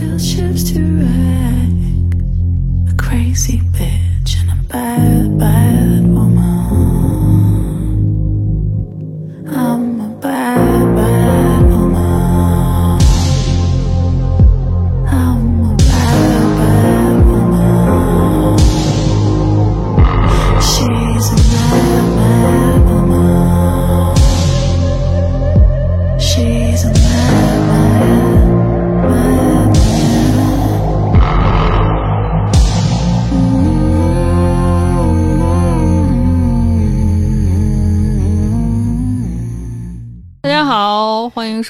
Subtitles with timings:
[0.00, 1.09] build ships to wreck.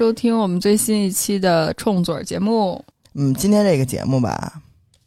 [0.00, 2.82] 收听我们最新一期的冲嘴儿节目。
[3.12, 4.58] 嗯，今天这个节目吧，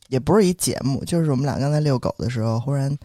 [0.09, 2.95] 也不是一节目，就是我们俩刚才遛狗的时候，忽然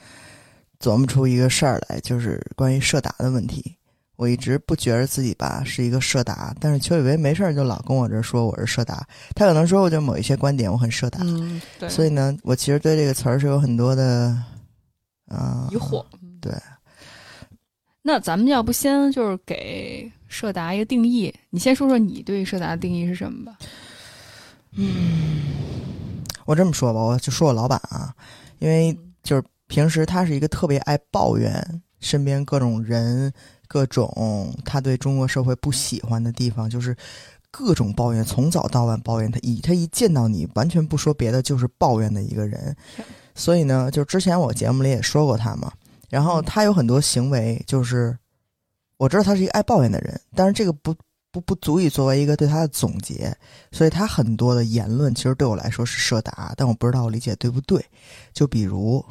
[0.78, 3.74] 琢磨出一个事儿来，就是关于社达的问题。
[4.16, 9.02] 我一直不觉得自己吧是一个社达，但是邱雨薇没事儿就老跟我这儿说我是社达，
[9.34, 14.36] 他可能说我就某一些观点我很社达，嗯，对，所以呢，我其实对这个词儿是有很多的
[15.28, 16.05] 啊、疑惑。
[16.39, 16.52] 对，
[18.09, 21.31] 那咱们要不先就是给社达一个定义？
[21.51, 23.59] 你先说说你对社达的定义是什么吧？
[24.73, 25.42] 嗯
[26.47, 28.14] 我这么说吧，我就说我老板啊，
[28.61, 33.31] 因为就是平时他是一个特别爱抱怨身边各种人、
[33.67, 36.97] 各种他对中国社会不喜欢的地方，就是
[37.51, 39.31] 各种抱怨，从早到晚抱怨。
[39.31, 42.75] 他一他一见到你，完全不说别的，就是抱怨的一个人。
[43.34, 45.70] 所以呢，就之前我节目里也说过他嘛，
[46.09, 48.17] 然后他有很多行为，就是
[48.97, 50.95] 我知道他是一个爱抱怨的人，但是这个不
[51.31, 53.37] 不不足以作为一个对他的总结。
[53.70, 57.84] 所以他很多的言论其实对我来说是社达，但我不知道我理解对不对。
[58.33, 59.05] 就比如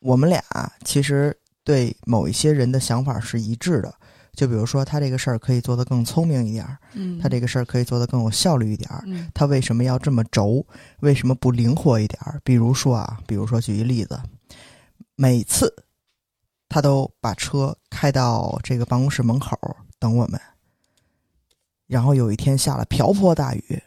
[0.00, 0.42] 我们俩
[0.84, 3.92] 其实对某一些人的想法是一致的，
[4.34, 9.02] 就比如说他这个事儿可以做得更聪明一点儿，嗯，他这个事儿可以做得更有效率一点儿。
[9.06, 10.64] 嗯他为什么要这么轴？
[11.00, 12.40] 为什么不灵活一点儿？
[12.42, 14.18] 比如说啊，比如说举一例子，
[15.16, 15.74] 每次
[16.76, 19.58] 他都把车开到这个办公室门口
[19.98, 20.38] 等我们，
[21.86, 23.82] 然后有一天下了瓢泼大雨，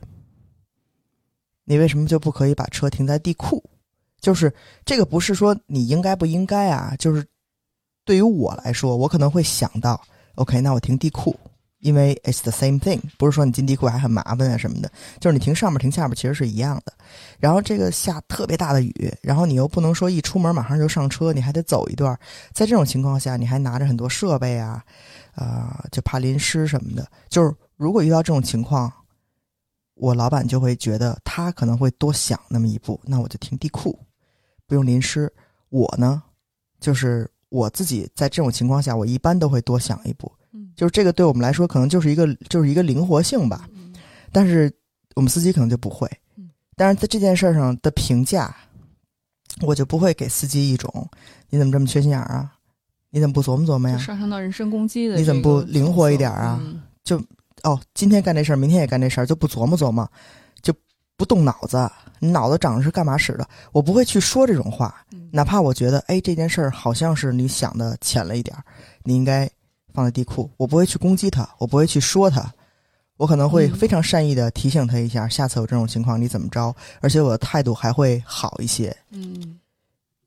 [1.65, 3.63] 你为什么就不可以把车停在地库？
[4.19, 4.51] 就是
[4.85, 7.23] 这个不是说你应该不应该啊，就是
[8.05, 10.01] 对于我来说，我可能会想到
[10.33, 11.39] ，OK，那我停地库，
[11.79, 16.93] 因为 it's the same thing，不是说你进地库还很麻烦啊什么的，就是你停上面停下面其实是一样的。
[17.39, 22.17] 然后这个下特别大的雨，然后你又不能说一出门马上就上车，你还得走一段。
[22.53, 24.83] 在这种情况下，你还拿着很多设备啊，
[25.35, 27.09] 啊、就怕淋湿什么的。
[27.29, 28.91] 就是如果遇到这种情况，
[29.95, 33.97] 我老板就会觉得他可能会多想那么一步，那我就停地库，
[34.67, 35.31] 不用淋湿。
[35.69, 36.21] 我呢，
[36.79, 40.29] 就是我自己在这种情况下，我一般都会多想一步。
[40.79, 43.67] 嗯就是这个对我们来说，可能就是一个就是一个灵活性吧。
[43.73, 43.93] 嗯
[44.31, 44.71] 但是
[45.15, 46.07] 我们司机可能就不会
[46.37, 46.49] 嗯。
[46.75, 48.55] 但是在这件事上的评价，
[49.61, 51.09] 我就不会给司机一种
[51.49, 52.53] 你怎么这么缺心眼儿啊？
[53.09, 53.97] 你怎么不琢磨琢磨呀？
[53.97, 56.61] 上升到人身攻击的你怎么不灵活一点啊
[57.03, 57.19] 就
[57.63, 60.09] 哦，今天干这事儿，明天也干这事儿，就不琢磨琢磨，
[60.61, 60.71] 就
[61.17, 61.91] 不动脑子。
[62.19, 63.45] 你脑子长着是干嘛使的？
[63.71, 68.63] 我不会去说这种话，嗯哪怕我觉得，哎，这件事儿好像是你想的浅了一点儿，
[69.03, 69.49] 你应该
[69.93, 70.49] 放在地库。
[70.57, 72.51] 我不会去攻击他，我不会去说他，
[73.17, 79.59] 我可能会嗯非常善意的提醒他一下，下次有这种情况你怎么着，而且我的态度还会好一些，嗯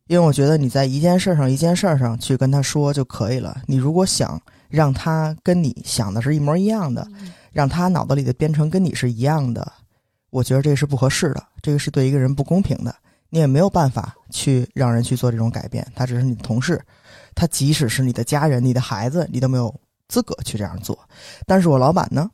[0.08, 3.62] 因为我觉得你在一件事儿上一件事儿上去跟他说就可以了。
[3.66, 9.72] 你如果想让他跟你想的是一模一样的，嗯让他脑子里的编程跟你是一样的，
[10.30, 12.94] 我觉得这是不合适的，这个是对一个人不公平的。
[13.30, 16.78] 你也没有办法去让人去做这种改变，他只是你的同事，
[17.34, 19.74] 他即使是你的家人、你的孩子，你都没有
[20.08, 20.98] 资格去这样做。
[21.46, 22.30] 但是我老板呢，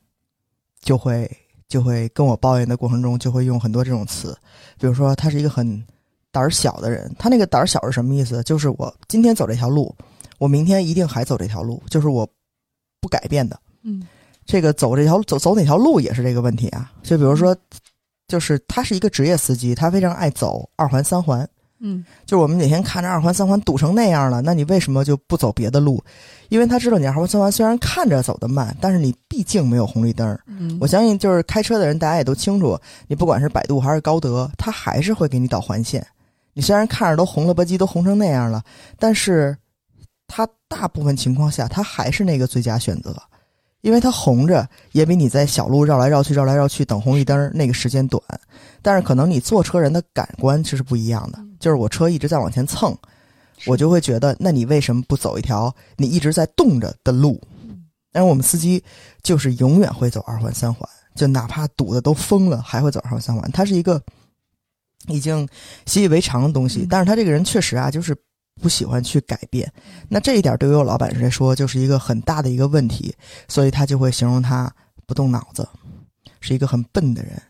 [0.80, 1.30] 就会
[1.68, 4.36] 就会跟我抱怨的过程中，就会用很多这种词，
[4.78, 5.84] 比如说他是一个很
[6.30, 8.42] 胆儿小的人，他那个胆儿小是什么意思？
[8.42, 9.94] 就是我今天走这条路，
[10.38, 12.28] 我明天一定还走这条路，就是我
[13.00, 13.58] 不改变的。
[13.82, 14.06] 嗯
[14.44, 16.90] 这个走这条走走哪条路也是这个问题啊。
[17.02, 17.54] 就比如说，
[18.28, 21.46] 就是他是一个职业司机，他非常爱走二环、三环。
[21.80, 26.02] 嗯就是我们哪天看着二环、三环堵成那样了，那你为什么就不走别的路？
[26.48, 30.38] 因为他知道你二环、三环虽然看着走得慢，但是你毕竟没有红绿灯。
[30.46, 36.04] 嗯，我相信，就是开车的人，大家也都清楚，你不管是百度还是高德，它还是会给你导环线。
[36.54, 38.62] 你虽然看着都红了吧唧，都红成那样了，
[38.98, 39.56] 但是
[40.26, 43.14] 它大部分情况下，它还是那个最佳选择，
[43.82, 48.20] 因为它红着也比你在小路绕来绕去、绕来绕去等红绿灯那个时间短。
[48.82, 52.96] 但是可能你坐车人的感官其实不一样的，就是我车一直在往前蹭，
[53.66, 57.40] 我就会觉得，那你为什么不走一条你一直在动着的路？
[58.10, 58.82] 但是我们司机
[59.22, 63.50] 就是永远会走二环、三环，就哪怕堵的都疯了，还会走二环三环。
[63.52, 64.02] 他是一个
[65.08, 65.46] 已经
[65.86, 68.16] 习以为常的东西，嗯但是他这个人确实啊，就是
[68.60, 69.70] 不喜欢去改变。
[70.08, 73.14] 那这一点对于我老板来说，就是一个很大的一个问题，
[73.46, 74.72] 所以他就会形容他
[75.06, 75.68] 不动脑子，
[76.40, 77.40] 是一个很笨的人。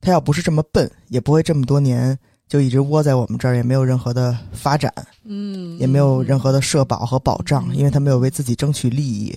[0.00, 2.16] 他要不是这么笨，也不会这么多年
[2.48, 4.92] 就一直窝在我们这儿，也没有任何的发展，
[5.24, 9.36] 嗯，也没有任何的社保和保障，嗯因为他没有为自己争取利益，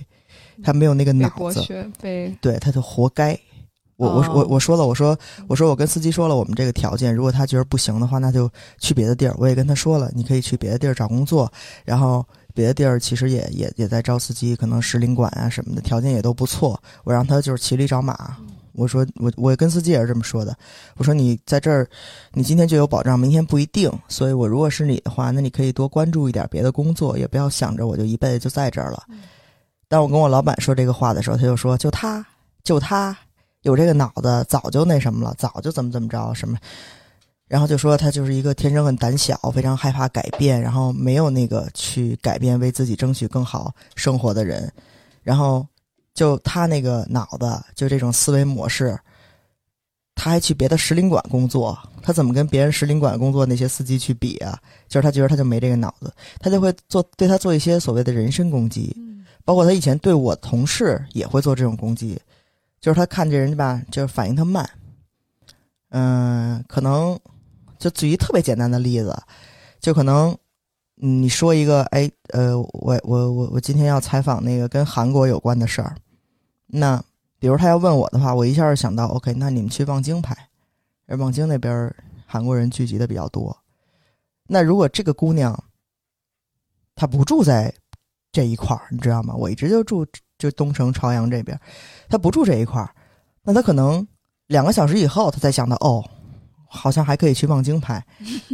[0.64, 3.38] 他没有那个脑子，被对，他就活该。
[3.96, 5.16] 我我哦我我说了，我说
[5.46, 9.34] 我说我跟司机说了我们这个条件，如果他觉得不行的话，那就去别的地儿。
[9.38, 11.52] 我也跟他说了，你可以去别的地儿找工作，
[11.84, 16.82] 然后别的地儿其实也也也在招司机，可能使领馆啊什么的，条件也都不错。
[17.04, 18.36] 我让他就是骑驴找马。
[18.74, 20.56] 我说我我跟司机也是这么说的。
[20.96, 21.88] 我说你在这儿，
[22.32, 23.90] 你今天就有保障，明天不一定。
[24.08, 29.04] 所以我如果是你的话，那你可以多关注一点别的工作，也不要想着我就一辈子就在这儿了。
[29.88, 32.24] 当我跟我老板说这个话的时候，他就说：“就他，
[32.64, 33.16] 就他
[33.60, 36.56] 有这个脑子，早就那什么了，早就怎么怎么着什么。”
[37.46, 44.72] 然后就说他就是一个天生很胆小，非常害怕改变，然后没有那个去改变、为自己争取更好生活的人。
[45.22, 45.66] 然后
[46.14, 48.98] 就他那个脑子，就这种思维模式，
[50.14, 54.58] 他还去别的使领馆工作，他怎么跟别人使领馆工作那些司机去比啊？
[54.88, 58.94] 就是他觉得他就没这个脑子，他就会做对他做一些所谓的人身攻击。
[59.44, 62.16] 包括他以前对我同事也会做这种攻击，
[62.80, 64.68] 就是他看这人吧，就是反应他慢，
[65.88, 67.18] 嗯、可能
[67.76, 69.20] 就举一特别简单的例子，
[69.80, 70.38] 就可能嗯
[71.04, 75.96] 你说一个，哎，呃，我我我我今天要采访那个跟韩国有关的事儿，
[76.68, 77.02] 那
[77.40, 80.36] 比如他要问我的话，我一下想到，OK，那你们去望京拍，
[81.08, 81.92] 而望京那边
[82.24, 83.56] 韩国人聚集的比较多，
[84.46, 85.60] 那如果这个姑娘
[86.94, 87.74] 她不住在
[88.30, 89.34] 这一块儿，你知道吗？
[89.34, 90.06] 我一直就住
[90.38, 91.60] 就东城朝阳这边，
[92.08, 92.94] 他不住这一块儿，
[93.42, 94.06] 那他可能
[94.46, 96.08] 两个小时以后，他才想到哦，
[96.68, 98.06] 好像还可以去望京拍，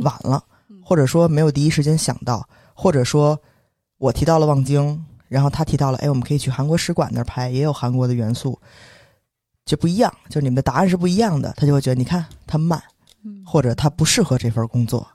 [0.03, 0.43] 晚了，
[0.89, 3.39] 或者说没有第一时间想到，或者说
[3.99, 8.59] 我提到了望京，然后他提到了，哎，我们可以去韩国使馆那儿拍，也有韩国的元素，
[9.67, 12.83] 就不一样，就你们的答案是不一样的，他就会觉得你看他慢，
[13.23, 13.45] 嗯。
[13.45, 15.07] 或者他不适合这份工作，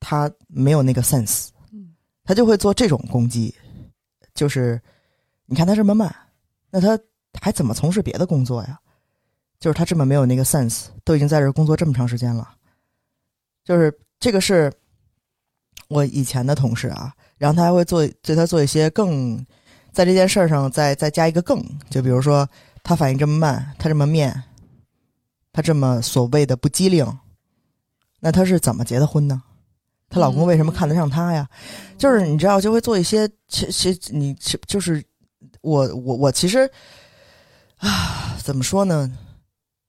[0.00, 1.50] 他没有那个 sense，
[2.24, 3.54] 他就会做这种攻击，
[4.34, 4.82] 就是
[5.46, 6.12] 你看他这么慢，
[6.68, 6.98] 那他
[7.40, 8.76] 还怎么从事别的工作呀？
[9.60, 12.50] 就是他这么没有那个 sense，都已经在这儿工作这么长时间了，
[13.62, 14.72] 就是这个是
[15.88, 19.36] 我以前的同事啊，然后他还会做对他做一些更
[19.92, 22.48] 在这件事儿上再再加一个更，就比如说
[22.82, 24.44] 他反应这么慢，他这么面，
[25.52, 27.06] 他这么所谓的不机灵，
[28.20, 29.42] 那他是怎么结的婚呢？
[30.08, 31.46] 她老公为什么看得上她呀？
[31.98, 35.04] 就是你知道，就会做一些，其其你其就是
[35.60, 36.60] 我我我其实
[37.76, 39.12] 啊，怎么说呢？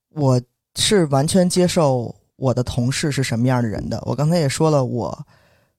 [0.10, 0.42] 我
[0.76, 4.02] 是完全接受我的同事是什么样的人的。
[4.06, 5.18] 我刚才也说了，我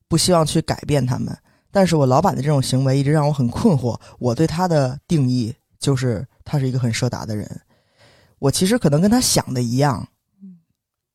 [0.09, 1.37] 不希望去改变他们，
[1.71, 3.99] 但是我老板的这种行为一直让我很困惑。
[4.19, 7.49] 我对他的定义就是他是一个很社达的人。
[8.39, 10.07] 我其实可能跟他想的一样，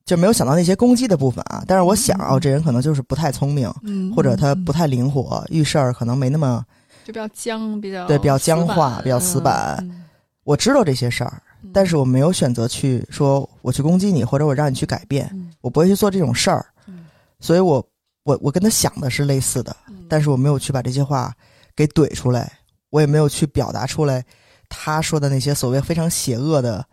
[0.04, 1.62] 就没有想到那些攻击的部分啊。
[1.66, 6.64] 但是我想，哦，这人可能就是不太聪明，嗯，或者他嗯不太灵活，遇事儿可能没那么。
[7.04, 10.04] 就比较僵，比较对比较僵化比较死板嗯
[10.44, 16.64] 我知道这些事儿，嗯但是我没有选择去说我去攻击你，或者我让你去改变，嗯我不会去做这种事儿。
[16.86, 17.06] 嗯
[17.40, 17.84] 所以我
[18.24, 21.34] 我我跟他想的是类似的，嗯但是我没有去把这些话
[21.76, 22.52] 给怼出来，
[22.90, 24.24] 我也没有去表达出来
[24.68, 26.84] 他说的那些所谓非常邪恶的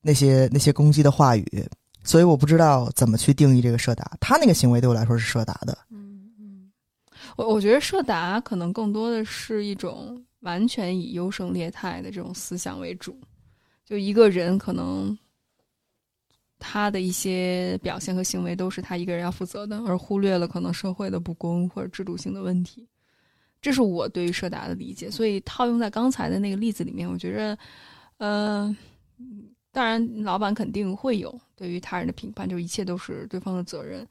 [0.00, 1.68] 那些那些攻击的话语，
[2.02, 4.10] 所以我不知道怎么去定义这个设达。
[4.20, 5.76] 他那个行为对我来说是设达的，
[7.36, 13.16] 我我觉得设达可能更多的是一种完全以优胜劣汰的这种思想为主，
[13.92, 15.14] 就一个人可能
[16.58, 22.88] 他的一些表现和行为都是他一个人要负责的，而忽略了可能社会的不公或者制度性的问题。
[23.60, 27.58] 这是我对于社达的理解，所以套用在刚才的那个例子里面，我觉着，
[28.16, 28.74] 呃，
[29.72, 34.08] 当然老板肯定会有对于他人的评判，就一切都是对方的责任。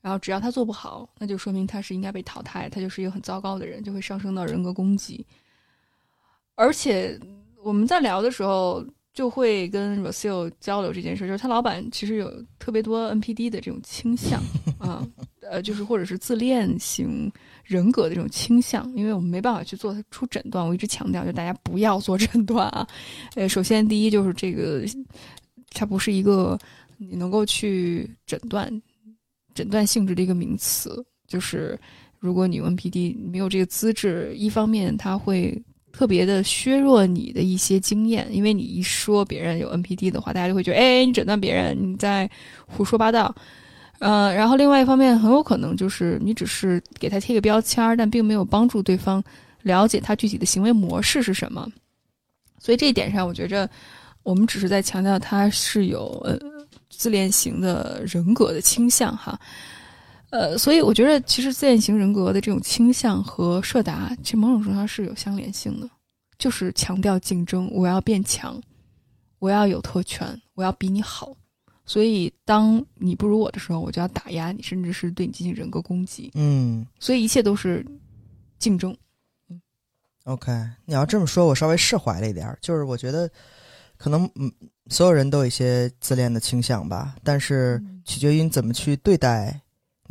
[0.00, 5.26] 然后只要他做不好，那就说明他是应该被淘汰，他就是一个很糟糕的人，就会上升到人格攻击。
[6.54, 7.18] 而且
[7.64, 14.42] 我们在聊的时候，就会跟 Rosil 交流这件事，就是他老板其实有特别多 NPD 的这种倾向
[14.78, 15.06] 啊，
[15.40, 17.30] 呃，就是或者是自恋型
[17.62, 22.86] 人格的这种倾向，因为我们没办法去做出诊断，我一直强调，就大家不要做诊断啊。
[23.36, 24.84] 呃，首先第一就是这个，
[25.70, 26.58] 它不是一个
[26.98, 28.70] 你能够去诊断。
[29.54, 31.78] 诊断性质的一个名词，就是
[32.18, 35.56] 如果你有 NPD 没有这个资质，一方面它会
[35.96, 42.28] 特别的削弱你的一些经验，因为你一说别人有 NPD 的话，大家就会觉得，哎，你诊断别人，你在
[42.66, 43.32] 胡说八道。
[44.00, 49.22] 呃，然后另外一方面，很有可能就是你只是给他贴个标签儿，但并没有帮助对方
[49.62, 51.66] 了解他具体的行为模式是什么。
[52.58, 53.70] 所以这一点上，我觉着
[54.24, 56.36] 我们只是在强调他是有呃
[56.90, 59.38] 自恋型的人格的倾向哈。
[60.34, 65.88] 呃，所以我觉得其实自恋型人格的这种倾向和社达，其实某种程度上是有相连性的，
[66.36, 68.60] 就是强调竞争，我要变强，
[69.38, 71.36] 我要有特权，我要比你好。
[71.86, 76.32] 所以当你不如我的时候，我就要打压你，甚至是对你进行人格攻击。
[76.34, 77.86] 嗯所以一切都是
[78.58, 78.92] 竞争。
[79.48, 79.62] 嗯
[80.24, 80.50] ，OK，
[80.84, 82.58] 你要这么说，我稍微释怀了一点儿。
[82.60, 83.30] 就是我觉得，
[83.96, 84.50] 可能嗯，
[84.88, 89.60] 所有人都有一些自恋的倾向吧，但是取决于你怎么去对待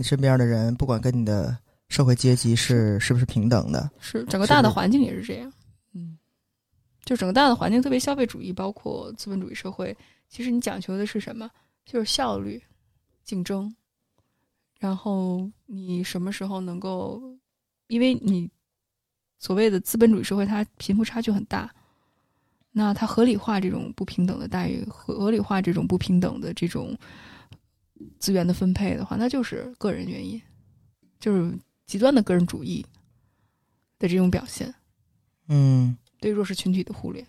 [0.04, 1.58] 你身边的人，不管跟你的
[1.88, 3.00] 社会阶级是。
[3.00, 3.90] 是不是平等的。
[4.02, 5.50] 是整个大的环境也是这样，
[5.94, 6.18] 嗯，
[7.06, 9.96] 就整个大的环境，特别消费主义，包括资本主义社会，
[10.28, 11.50] 其实你讲求的是什么？
[11.86, 12.62] 就是效率、
[13.24, 13.74] 竞争，
[14.78, 17.22] 然后你什么时候能够，
[17.88, 18.50] 因为你
[19.40, 21.74] 所谓的资本主义社会，它贫富差距很大，
[22.74, 26.94] 那它合理化这种不平等的待遇，合合理化这种不平等的这种
[28.20, 30.42] 资源的分配的话，那就是个人原因，
[31.20, 32.86] 就是极端的个人主义
[34.00, 34.74] 的这种表现，
[35.48, 37.26] 嗯，对弱势群体的忽略。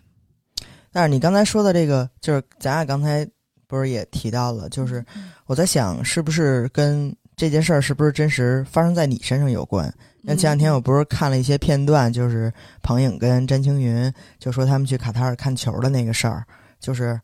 [0.91, 3.27] 但是你刚才说的这个，就是咱俩刚才
[3.67, 5.05] 不是也提到了，就是
[5.45, 9.93] 我在想，是不是跟这件事儿是不是真实发生在你身上有关？
[10.21, 12.51] 那前两天我不是看了一些片段，就是
[12.81, 16.43] 彭颖跟詹青云就说他们去卡塔尔看球的那个事儿，
[16.79, 17.19] 就是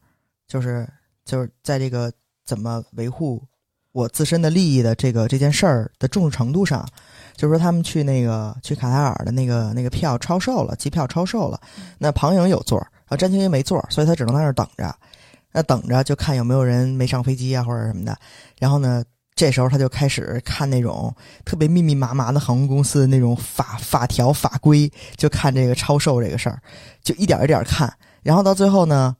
[0.48, 0.88] 就是
[1.26, 2.12] 就是在这个
[2.46, 3.44] 怎么维护
[3.92, 6.88] 我自身的利益的这个这件事儿的重视程度上，
[7.36, 11.60] 就是说他们去那个去卡塔尔的那个那个票超售了，机票超售了，
[11.98, 14.96] 那庞颖有座儿，然后詹青云没座儿，所以他只能在那儿等着。
[15.54, 18.18] 那等着就看有没有人没上飞机啊或者什么的，
[18.58, 19.04] 然后呢，
[19.36, 26.62] 这时候他就开始看那种特别密密麻麻的航空公司的那种法法条法规，就看这个超售这个事儿，
[27.04, 27.94] 就一点一点看，
[28.24, 29.14] 然后到最后呢，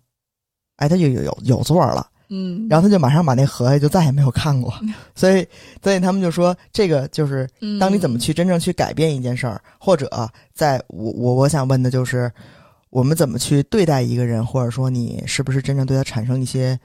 [0.78, 2.08] 哎，他就有有有座儿了。
[2.34, 4.74] 嗯，然后他就马上把那合下，就再也没有看过。
[5.14, 5.46] 所以，
[5.84, 10.10] 所以他们就说，这个就是嗯当你怎么去真正去改变一件事儿，或者
[10.54, 12.32] 在我我我想问的就是，
[12.90, 16.80] 我们怎么去对待一个人，或者说你是不是真正对他产生一些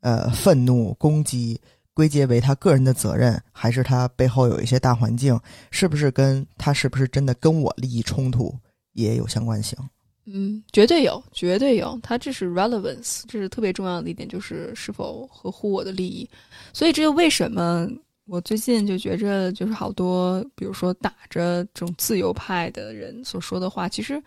[0.00, 1.60] 呃愤怒、攻击，
[1.92, 5.38] 归结为他个人的责任，还是他背后有一些大环境，
[5.70, 8.54] 是不是跟他是不是真的跟我利益冲突
[8.94, 9.78] 也有相关性？
[10.28, 16.28] 嗯，绝对有，绝对有，它这是 relevance，这是特别重要的一点，就是是否合乎我的利益。
[16.72, 17.88] 所以这就为什么
[18.26, 24.20] 我最近就觉着，就是好多，比如说打着这种自由派的人所说的话，其实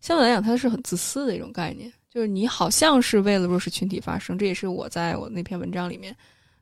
[0.00, 6.12] 相对来讲，它是很自私的一种概念，就是你好像是为了弱势群体发声，这也是我在我那篇文章里面，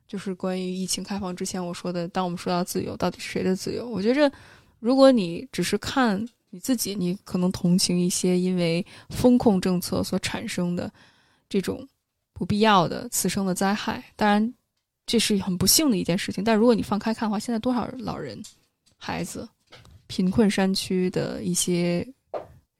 [0.07, 3.87] 就是关于疫情开放之前我说的，当我们说到自由，到底是谁的自由？
[3.87, 4.31] 我觉着，
[4.79, 6.23] 如果你只是看。
[6.55, 10.89] 你自己，你可能同情一些因为风控政策所产生的
[11.49, 11.85] 这种
[12.31, 14.01] 不必要的此生的灾害。
[14.15, 14.53] 当然，
[15.05, 16.45] 这是很不幸的一件事情。
[16.45, 18.41] 但如果你放开看的话，现在多少老人、
[18.95, 19.45] 孩子、
[20.07, 22.07] 贫困山区的一些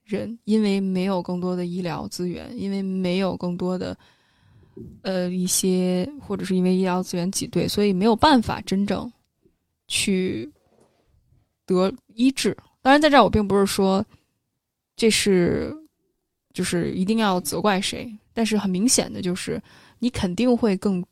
[0.05, 3.98] 人，因为没有更多的医疗资源，因为没有更多的
[5.01, 9.12] 呃一些，或者是因为医疗资源挤兑，所以没有办法真正
[9.89, 10.50] 去
[11.65, 12.55] 得医治。
[12.86, 14.06] 当然，在这儿我并不是说
[14.96, 15.75] 这是
[16.54, 19.60] 就是一定要责怪谁，但是很明显的就是
[19.98, 21.04] 你肯定会更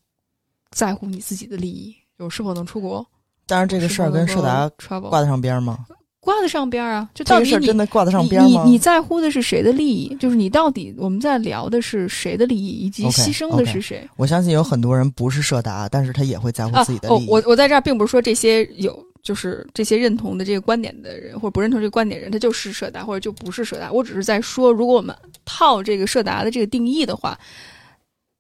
[0.70, 3.04] 在乎你自己的利益，有是否能出国，
[3.48, 5.80] 当然，这个事儿跟社达挂得上边儿吗？
[6.20, 8.48] 挂得上边儿啊，就这个事儿到底你真的挂得上边吗？
[8.48, 10.16] 你你你在乎的是谁的利益？
[10.18, 17.16] 就是你到底我们在聊的是谁的利益，以及牺牲的是谁我相信有很多人不是社达，但是他也会在乎啊自己的利！
[17.16, 17.18] 益。
[17.18, 23.90] 哦我我在这儿并不是说这些有就是这些认同的这个观点的人，或者不认同这个观点的人，他就是社达或者就不是社达。
[23.90, 25.16] 我只是在说，如果我们
[25.46, 27.40] 套这个社达的这个定义的话，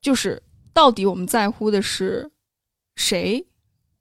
[0.02, 2.30] 就是到底我们在乎的是
[2.98, 3.44] 谁，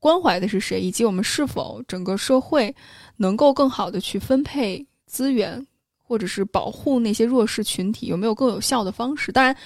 [0.01, 2.75] 关怀的是谁，以及我们是否整个社会
[3.19, 5.65] 能够更好的去分配资源，
[6.03, 9.31] 或者是保护那些弱势群体，有没有更有效的方式？
[9.31, 9.57] 当然。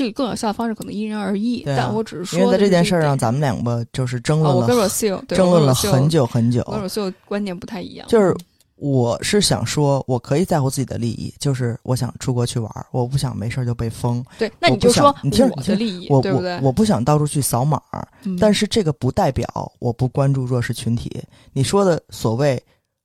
[0.00, 4.88] 这个更有效的方式可能因人而异，啊但我只是说因为在这件事儿上，咱们两个就是争哦，论我跟了
[5.28, 6.62] 争论了很久很久。
[6.66, 8.34] 我跟观点不太一样，就是
[8.76, 16.68] 我是想说，我可以在乎自己的利益，就是我想出国去玩儿，我不想没事儿就被封，对，那你就说你听我的利益，我对不对我？
[16.68, 17.78] 我不想到处去扫码，
[18.24, 21.22] 嗯但是这个不代表我不关注弱势群体。
[21.52, 22.58] 你说的所谓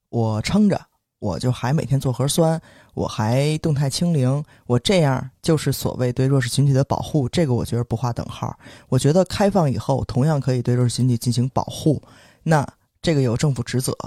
[0.08, 0.80] 我撑着，
[1.20, 2.62] 我就还每天做核酸，
[2.94, 8.58] 我还动态清零，我这样就是所谓对弱势群体的保护，这个我觉得不划等号。
[8.90, 12.02] 我觉得开放以后，同样可以对弱势群体进行保护，
[12.44, 12.68] 那
[13.02, 13.98] 这个有政府职责，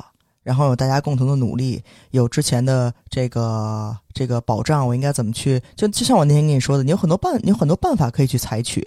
[0.49, 1.79] 然后有大家共同的努力，
[2.13, 5.61] 有之前的这个这个保障，我应该怎么去？
[5.77, 8.83] 就就像我那天跟你说的，你有很多办，你有很多办法可以去采取。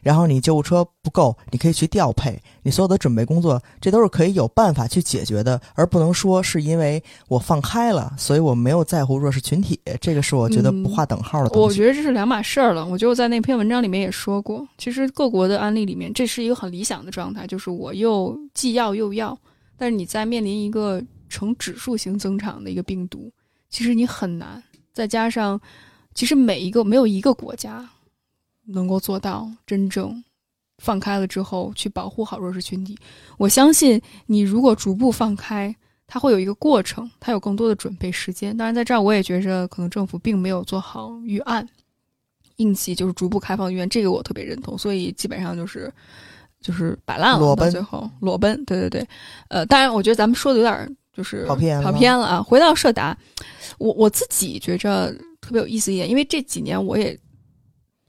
[0.00, 2.42] 然后你救护车不够，你可以去调配。
[2.62, 9.78] 你所有的准备工作，这都是可以有办法去解决的，而不能说是因为我放开了，所以我没有在乎弱势群体。
[10.00, 11.66] 这个是我觉得不划等号的东西。
[11.66, 12.86] 我觉得这是两码事儿了。
[12.86, 19.38] 我觉得我在那篇文章里面也说过，其实各国的案例里面，这是一个很理想的状态，就是我又既要又要。
[19.76, 23.32] 但是你在面临一个呈指数型增长的一个病毒，
[23.68, 24.62] 其实你很难。
[24.92, 25.60] 再加上，
[26.14, 27.88] 其实每一个没有一个国家。
[28.66, 30.24] 能够做到真正
[30.78, 32.96] 放开了之后去保护好弱势群体，
[33.36, 35.76] 我相信你如果逐步放开，
[36.06, 38.56] 它会有一个过程，它有更多的准备时间。
[38.56, 41.68] 当然，在这儿我也觉着可能政府并没有做好预案，
[42.56, 44.78] 应急就是逐步开放医院，这个我特别认同。
[44.78, 45.92] 所以基本上就是
[46.64, 48.64] 就是摆烂了，到最后裸奔。
[48.64, 49.08] 对对对，
[49.48, 52.42] 呃，当然我觉得咱们说的有点就是跑偏跑偏了啊。
[52.42, 53.16] 回到社达，
[53.76, 57.16] 我我自己觉着特别有意思一点，因为这几年我也。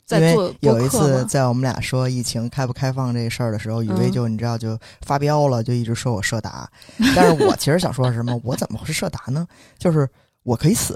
[0.07, 6.69] 在做有一次在我们俩说疫情开不开放这事儿的时候，雨薇就你知道就发飙了，就一直说我社达。
[7.15, 8.39] 但是我其实想说什么？
[8.45, 9.47] 我怎么会是社达呢？
[9.79, 10.07] 就是
[10.43, 10.95] 我可以死，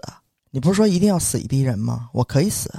[0.52, 2.08] 你不是说一定要死一逼人吗？
[2.14, 2.72] 我可以死，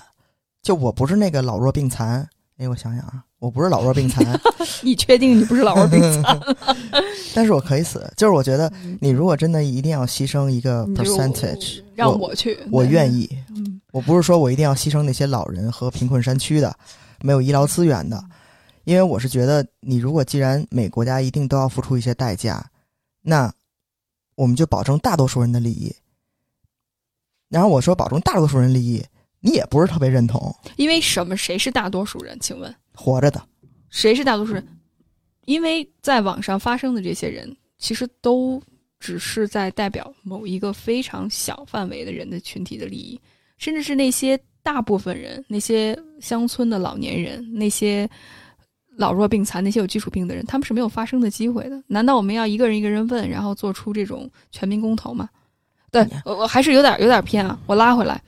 [0.62, 2.24] 就我不是那个老弱病残。
[2.58, 4.24] 哎，我想想啊，我不是老弱病残。
[4.82, 6.40] 你确定你不是老弱病残？
[7.34, 13.28] 但是我可以死，就是我觉得你如果真的一定要牺牲一个 percentage，让我去，我愿意。
[13.92, 16.72] 我不是说我一定要牺牲那些老人和贫困山区的、
[17.22, 18.22] 没有医疗资源的，
[18.84, 22.70] 因为我是觉得，你如果既然每国家一定都要付出一些代价，
[23.22, 23.52] 那
[24.34, 25.94] 我们就保证大多数人的利益。
[27.48, 29.04] 然后我说保证大多数人利益，
[29.40, 30.54] 你也不是特别认同。
[30.76, 31.36] 因为什么？
[31.36, 32.38] 谁是大多数人？
[32.40, 33.42] 请问活着的
[33.88, 34.66] 谁是大多数人？
[35.46, 38.62] 因为在网上发生的这些人，其实都
[38.98, 43.18] 只是在代表某一个非常小范围的人的群体的利益。
[43.56, 48.08] 甚至是那些大部分人，那些乡村的老年人，那些
[48.96, 51.82] 老弱病残，那些有基础病的人，他们是没有发声的机会的。
[51.86, 55.28] 难道我们要一个人一个人问，然后做出这种全民公投吗？
[55.90, 58.22] 对我我还是有点有点偏啊，我拉回来，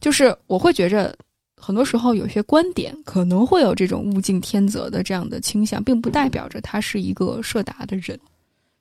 [0.00, 1.16] 就是我会觉着，
[1.64, 8.20] 很多时候有些观点可能会有这种物竞天择的这样的倾向，并不代表着他是一个设达的人，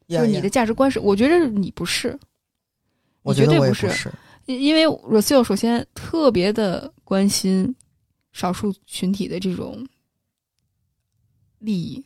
[0.09, 2.19] 就是你的价值观是，我觉得你不是，
[3.21, 4.11] 我绝对不是。
[4.45, 7.73] 因因为 r o s i o 首先特别的关心
[8.33, 9.87] 少数群体的这种
[11.59, 12.03] 利益，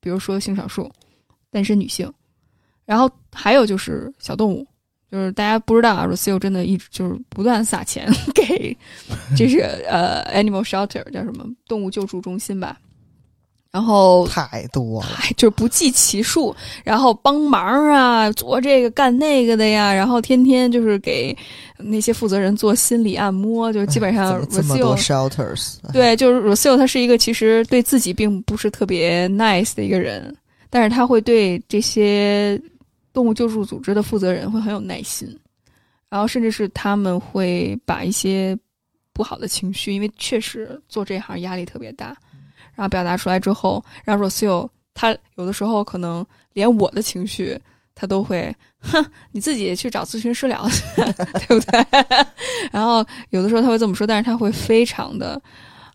[0.00, 0.90] 比如说性少数、
[1.50, 2.10] 单身女性，
[2.86, 4.66] 然后还有就是小动物，
[5.14, 8.76] 就是大家不知道啊，Rocio 真的一直就是不断撒钱 给，
[9.36, 12.76] 这是呃 Animal Shelter 叫什么动物救助中心吧。
[13.70, 16.52] 然后太多了，就是不计其数。
[16.82, 19.94] 然后帮忙啊，做这个干那个的呀。
[19.94, 21.36] 然后天天就是给
[21.78, 24.44] 那些负责人做心理按摩，就基本上。
[24.48, 25.76] 这么多 shelters。
[25.92, 30.36] 对，就是 Rocio，他是一个其实对自己并不是特别 nice 的一个人，
[30.70, 32.60] 但是他会对这些
[33.14, 35.26] 动物救助组织的负责人会很有耐心，
[36.10, 38.54] 然后甚至是他们会把一些
[39.12, 42.14] 不好的情绪，因为确实做这行压力特别大。
[42.74, 47.56] 然后表达出来之后，让 Rocio 他有的时候可能连我的情绪
[47.94, 50.66] 他都会，哼，你自己去找咨询师聊，
[51.46, 51.86] 对不对？
[52.72, 55.40] 然后有的时候他会这么说，但是他会非常的，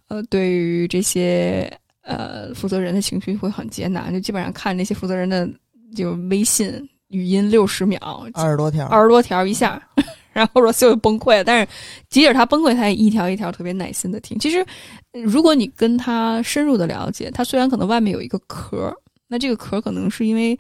[0.08, 1.70] 呃，对于这些
[2.02, 5.50] 呃负责人的情绪会很接纳，就基本上看那些负责人的
[5.94, 9.82] 就微信语音六十秒，二十多条，二十多条一下。
[10.32, 11.68] 然后说就崩溃了，但是
[12.08, 14.38] 即使他崩溃，他也一条一条特别耐心的听。
[14.40, 14.66] 其实，
[15.12, 18.96] 如果你跟他深入的了解，他虽然可能外面有一个壳，
[19.28, 20.58] 那这个壳可能是因为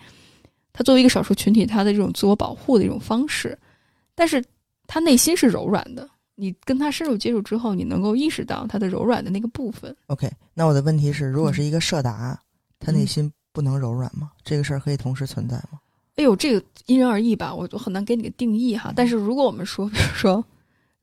[0.74, 3.58] 他作为一个少数群体，他的这种自我保护的一种方式，
[4.16, 4.44] 但是
[4.88, 6.10] 他内心是柔软的。
[6.36, 9.96] 你跟他深入接触之后，你能够意识到他的柔软的那个部分。
[10.08, 12.38] OK，那我的问题是，如果是一个社达，
[12.80, 14.32] 他内心不能柔软吗？
[14.44, 15.80] 这个事儿可以同时存在吗？
[16.20, 18.92] 哎呦，这个因人而异吧，我就很难给你个定义哈。
[18.94, 20.44] 但是如果我们说， 比如说，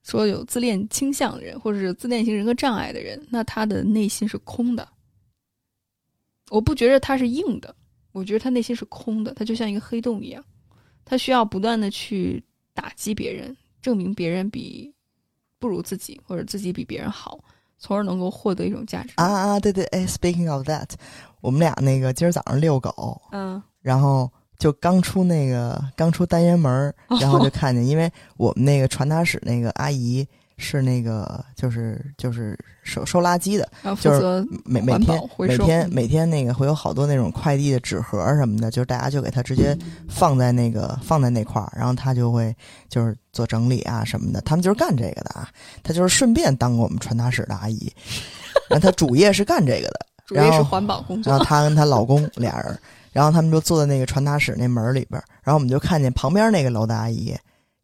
[0.03, 4.87] 说有自恋倾向的人，或者是自恋型人格障碍的人，那他的内心是空的。
[6.51, 7.75] 我不觉得他是硬的，
[8.13, 10.45] 我觉得他内心是空的，他就像一个黑洞一样，
[11.03, 14.93] 他需要不断的去打击别人，证明别人比
[15.59, 17.43] 不如自己，或者自己比别人好，
[17.79, 19.15] 从而能够获得一种价值。
[19.17, 20.91] 啊啊，对对，哎，Speaking of that，
[21.41, 24.31] 我们俩那个今儿早上遛狗，嗯，然后。
[24.59, 30.27] 就刚出那个刚出单元门儿，然后就看见，因为我们那个传达室那个阿姨
[30.59, 33.69] 是那个就是就是收收垃圾的，
[34.01, 39.77] 就是责每每天每天嗯每天那个会有好多那种快递的纸盒什么的，就是大家就给他直接
[40.09, 42.55] 放在那个放在那块儿，然后他就会
[42.89, 44.41] 就是做整理啊什么的。
[44.41, 45.49] 他们就是干这个的啊，
[45.83, 47.93] 他就是顺便当我们传达室的阿姨，
[48.71, 50.07] 然后他主业是干这个的。
[50.25, 52.77] 主业然后是环保工作然后，她跟她老公俩人，
[53.17, 57.35] 然后他们就坐在那个传达室那门里边，然后我们就看见旁边那个楼的阿姨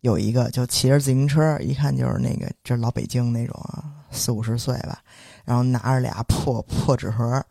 [0.03, 4.99] 有一个就骑着自行车，一看就是那个就是老北京那种啊，四五十岁吧，
[5.47, 7.43] 然后拿着俩破破纸盒，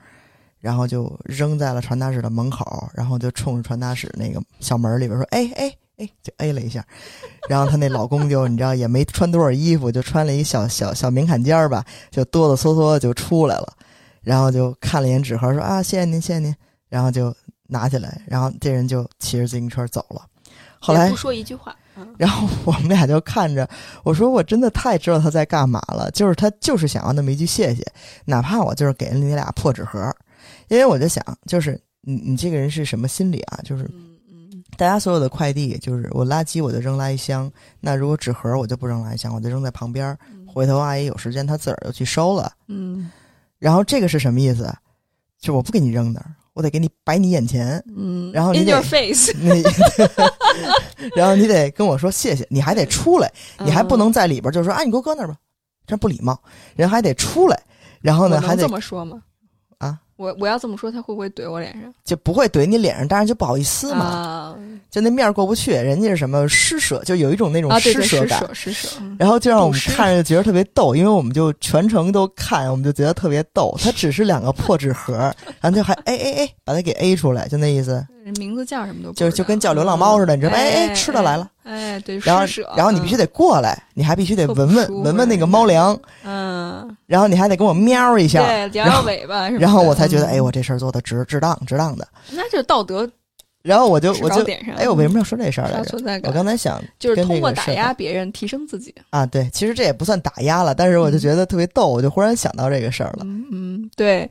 [0.60, 6.86] 然后就扔在了传达室的门口，然后就冲着传达室那个小门里边说：“哎哎哎！”就 A 了一下，
[7.50, 13.74] 然后她那老公就你知道也没穿多少衣服，就穿了一小小小棉坎肩儿吧，就哆哆嗦嗦就出来了。
[14.22, 16.56] 然后就看了一眼纸盒，说啊，谢谢您，谢谢您。
[16.89, 17.36] 然后就
[17.72, 20.28] 拿起来，然后这人就骑着自行车走了。
[20.80, 23.68] 后来不，说一句话，嗯然后我们俩就看着，
[24.04, 27.86] 我说我真的太知道他在干嘛了，就是他就是想要那么一句谢谢，
[28.26, 30.14] 哪怕我就是给了你俩破纸盒，
[30.68, 33.60] 因为我就想，就是你你这个人是什么心理啊？
[33.64, 42.52] 就是嗯嗯，大家所有的快递，就是我垃圾我就扔垃圾箱，那如果纸盒我就不扔垃圾箱，我就扔在旁边儿，回头阿姨有时间她自个儿就去收了。
[42.68, 43.10] 嗯
[43.60, 44.74] 然后这个是什么意思？
[45.40, 49.56] 就我不给你扔那儿，我得给你摆你眼前，嗯，然后你 in 得 your face， 那，
[51.16, 55.36] 然后你得跟我说谢谢，你还得出来，你还不能在里边就说啊，你给我搁那儿吧，
[55.88, 56.42] 这不礼貌，
[56.76, 57.60] 人还得出来，
[58.02, 59.22] 然后呢还得这么说吗？
[60.30, 61.94] 啊，我我要这么说，他会不会怼我脸上？
[62.04, 64.56] 就不会怼你脸上，当然就不好意思嘛，啊
[64.90, 68.44] 就那面儿过不去，人家是什么施舍，就有一种那种施舍感。
[69.18, 73.74] 然后就让我们看着觉得特别逗，因为我们就全程都看，我们就觉得特别逗。
[73.82, 75.14] 它只是两个破纸盒，
[75.62, 78.06] 然后就还哎哎哎，把它给 A 出来，就那意思。
[78.24, 80.58] 人名字叫什么都不就就跟叫流浪猫似的，你知道吗？
[80.58, 92.08] 哎哎哎，吃的来了，哎，对，然后，然后你必须得过来，你还必须得闻闻闻闻那个猫粮，嗯，然后你还得跟我喵一下，对，摇然后摇尾巴然后我才觉得，嗯哎，我这事儿做的值值当值当的。
[92.32, 93.10] 那就是道德
[93.64, 94.44] 然后我就我就
[94.76, 95.98] 哎，我为什么要说这事儿来着？
[96.28, 96.32] 我？
[96.32, 98.94] 刚才想就是通过打压别人提升自己。
[99.12, 103.20] 啊，对，其实这也不算打压了，但是我就觉得特别逗，我就忽然想到这个事儿了。
[103.22, 104.30] 嗯嗯，对。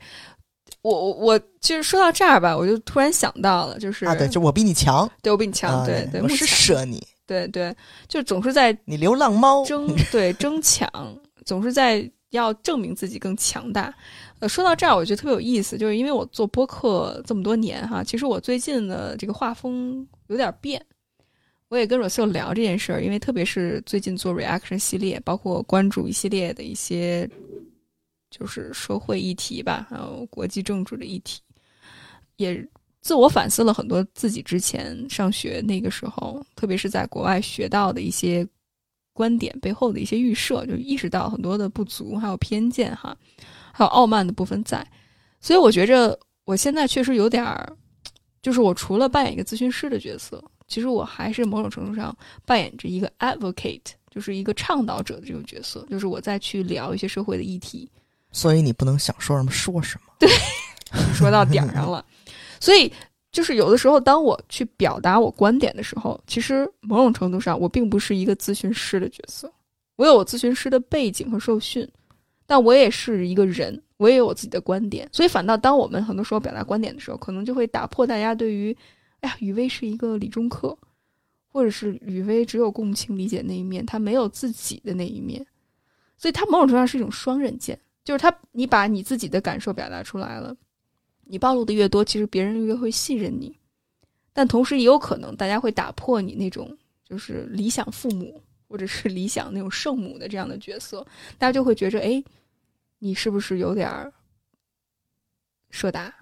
[0.81, 7.75] 我我我就是说到这儿吧，我就突然想到了，就是啊，对，就我比你强，对我比你强，啊对对，我施慕强舍你，对对，
[8.07, 10.89] 就总是在你流浪猫， 争对争抢，
[11.45, 13.93] 总是在要证明自己更强大。
[14.39, 20.83] 呃，说到这儿，我觉得特别有意思，就是因为我做播客这么多年哈，其实我最近的这个画风有点变。
[21.69, 27.29] 我也跟 Rosil 聊这件事儿，因为特别是最近做 reaction 系列，包括关注一系列的一些
[28.31, 31.41] 就是社会议题吧，还有国际政治的议题，
[32.37, 32.67] 也
[33.01, 38.47] 自我反思了很多自己之前上学那个时候，特别是在国外学到的一些
[39.13, 43.15] 观点背后的一些预设，就意识到很多的不足，还有偏见哈，
[43.73, 44.85] 还有傲慢的部分在。
[45.39, 47.75] 所以我觉着我现在确实有点儿，
[48.41, 52.15] 就是我除了扮演一个咨询师的角色，其实我还是某种程度上
[52.45, 57.89] 扮演着一个 advocate，就是一个倡导者的这种角色，就是我再去聊一些社会的议题，
[58.31, 60.13] 所以你不能想说什么说什么。
[60.19, 60.29] 对
[61.13, 62.05] 说到点儿上了。
[62.59, 62.91] 所以，
[63.31, 69.51] 就是有的时候，当我去表达我观点的时候，其实某种程度上，我并不是一个咨询师的角色，
[69.95, 71.87] 我有我咨询师的背景和受训，
[72.45, 75.09] 但我也是一个人，我也有我自己的观点。
[75.11, 78.75] 所以，反倒当我们很多时候表达观点的时候，可能就会打破大家对于，
[79.21, 80.77] 哎呀，雨薇是一个理中客，
[81.47, 85.43] 或者是雨薇只有共情理解那一面，她没有自己的那一面，
[86.17, 87.79] 所以它某种程度上是一种双刃剑。
[88.03, 90.55] 就是他，你把你自己的感受表达出来了，
[91.23, 93.55] 你暴露的越多，其实别人越会信任你。
[94.33, 101.05] 但同时也有可能，大家会打破你那种就是理想父母或者是理想那种圣母的这样的角色，
[101.37, 102.23] 大家就会觉着，哎，
[102.99, 104.11] 你是不是有点儿
[105.69, 106.13] 社达，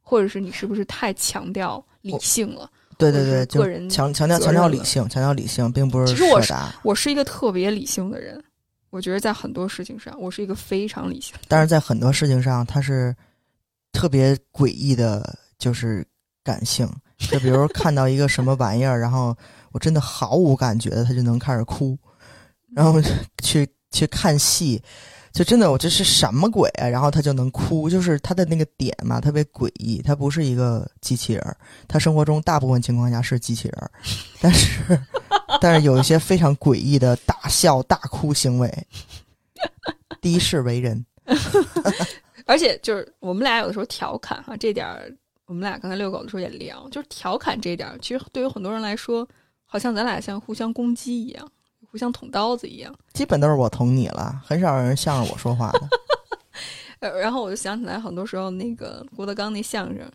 [0.00, 2.70] 或者是你是不是太强调理性了？
[2.96, 6.52] 对对对，个人强强调强调理性，强调理性，并不是其实我是。
[6.82, 8.42] 我是一个特别理性的人，
[8.90, 11.34] 我觉得在很多事情上，我是一个非常理性。
[11.46, 13.14] 但是在很多事情上，他是
[13.92, 16.06] 特别诡异的，就是
[16.42, 16.88] 感性。
[17.18, 19.36] 就比如看到一个什么玩意儿，然后
[19.72, 21.98] 我真的毫无感觉的，他就能开始哭，
[22.72, 23.02] 然后
[23.42, 24.80] 去去看戏，
[25.32, 26.86] 就真的我这是什么鬼啊？
[26.86, 30.00] 然后他就能哭，就是他的那个点嘛，特别诡异。
[30.00, 31.56] 他不是一个机器人儿，
[31.88, 33.90] 他生活中大部分情况下是机器人儿，
[34.40, 35.00] 但是
[35.60, 38.68] 但是有一些非常诡异的大笑大哭行为，
[40.20, 41.04] 第一世为人。
[42.46, 45.14] 而且就是我们俩有的时候调侃哈，这点儿
[45.46, 49.26] 我们俩刚才遛狗的时候也聊，就是调侃这点儿，其实对于很多人来说，
[49.66, 51.48] 好像咱俩像互相攻击一样，
[51.90, 52.92] 互相捅刀子一样。
[53.12, 55.88] 基本都是我捅你了，很少有人向着我说话的。
[57.00, 60.10] 呃，然后我就想起来，很多时候那个郭德纲那相声，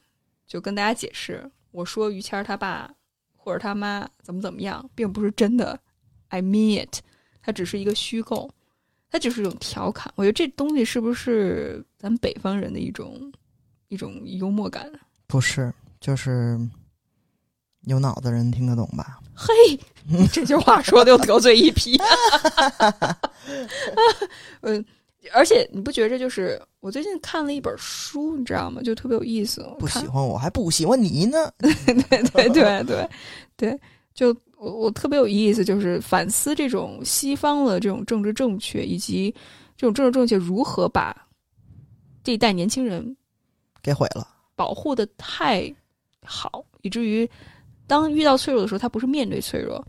[0.46, 2.92] 就跟大家解释，我说于谦儿他爸
[3.38, 5.80] 或者他妈怎么怎么样，并不是真的
[6.30, 7.00] ，I mean it，
[7.44, 8.50] 它只是一个虚构，
[9.12, 10.12] 它只是一种调侃。
[10.16, 13.32] 我觉得这东西是不是咱们北方人的一种
[13.90, 14.92] 一种幽默感？
[15.28, 16.58] 不是，就是
[17.82, 19.20] 有脑子人听得懂吧？
[19.36, 19.54] 嘿，
[20.32, 22.00] 这句话说的又得罪一批。
[24.62, 24.84] 嗯，
[25.34, 28.82] 而且你不觉着就是我最近看了一本书，你知道吗？
[28.84, 29.68] 就特别有意思。
[29.80, 31.52] 不喜欢我还不喜欢你呢。
[31.58, 33.10] 对对对对
[33.58, 33.80] 对，
[34.14, 39.30] 就我我特别有意思，就是反思这种西方的这种政治正确，以及
[39.76, 41.14] 这种政治正确如何把
[42.24, 43.16] 这一代年轻人
[43.82, 44.26] 给毁了。
[44.56, 45.74] 保护的太
[46.24, 47.30] 好，以至于
[47.88, 49.86] 当遇到脆弱的时候，他不是面对脆弱，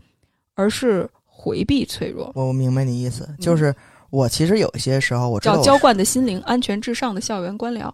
[0.55, 3.73] 而是回避脆弱，我我明白你意思，就是
[4.09, 7.89] 我其实有一些时候我知道我叫浇灌的心灵，安全至上的校园官僚。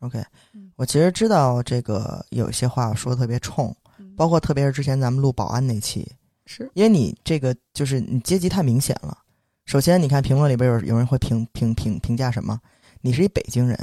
[0.00, 3.81] OK，嗯我其实知道这个有些话我说的特别冲，嗯
[4.22, 6.08] 包括特别是之前咱们录保安那期，
[6.46, 9.18] 是因为你这个就是你阶级太明显了。
[9.64, 12.60] 首先，你看评论里边有有人会评评评评价什么？
[13.00, 13.76] 你是一北京人，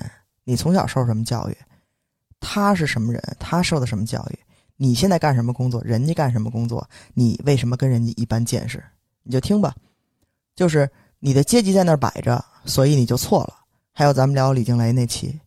[0.46, 1.58] 你从小受什么教育？
[2.40, 3.22] 他是什么人？
[3.38, 4.40] 他受的什么教育？
[4.78, 5.84] 你现在干什么工作？
[5.84, 6.90] 人家干什么工作？
[7.14, 8.82] 你为什么跟人家一般见识？
[9.24, 9.76] 你就听吧，
[10.56, 13.54] 就是你的阶级在那儿摆着，所以你就错了。
[13.92, 15.38] 还有咱们聊李静蕾那期，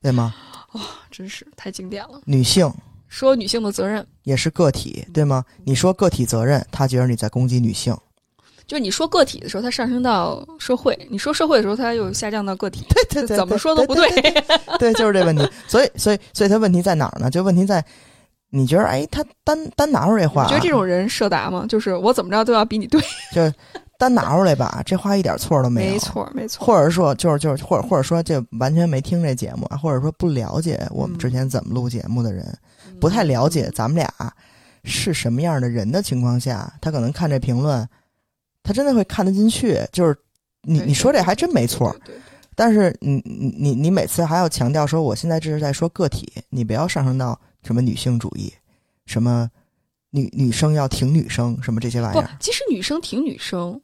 [0.00, 0.34] 对吗？
[0.72, 0.80] 哇
[1.12, 2.20] 真是太经典了。
[2.24, 2.68] 女性
[3.12, 5.44] 说女性的责任，也是个体，对吗？
[5.64, 7.94] 你说个体责任，他觉得你在攻击女性，
[8.66, 12.86] 就是你说个体的时候，它上升到社会；你说社会的时候，它又下降到个体。
[12.88, 14.08] 对对对，怎么说都不对。
[14.78, 15.46] 对，就是这问题。
[15.68, 17.30] 所以，所以，所以他问题在哪儿呢？
[17.30, 17.84] 就问题在，
[18.48, 21.66] 你觉得，哎，他单单拿出这话、啊，你觉得这种人设答吗？
[21.68, 22.98] 就是我怎么着都要比你对。
[23.34, 23.52] 就
[23.98, 25.92] 单拿出来吧，这话一点错都没有。
[25.92, 26.66] 没错，没错。
[26.66, 32.42] 或者说，就是就是，或者或者说，这完全没听这节目啊，或者说不了解我们之前怎么录节目的人，
[32.81, 34.32] 嗯不太了解咱们俩
[34.84, 37.88] 是什么样的人的情况下，他可能看这评论，
[38.62, 39.76] 他真的会看得进去。
[39.92, 40.16] 就是
[40.62, 41.92] 你你说这还真没错，。
[42.54, 48.52] 但是你你你你每次还要强调说，我现在这是在说个体，你不要上升到什么女性主义，
[49.06, 49.50] 什么
[50.10, 53.80] 女女生要挺女生，什么这些玩意儿。，其实女生挺女生，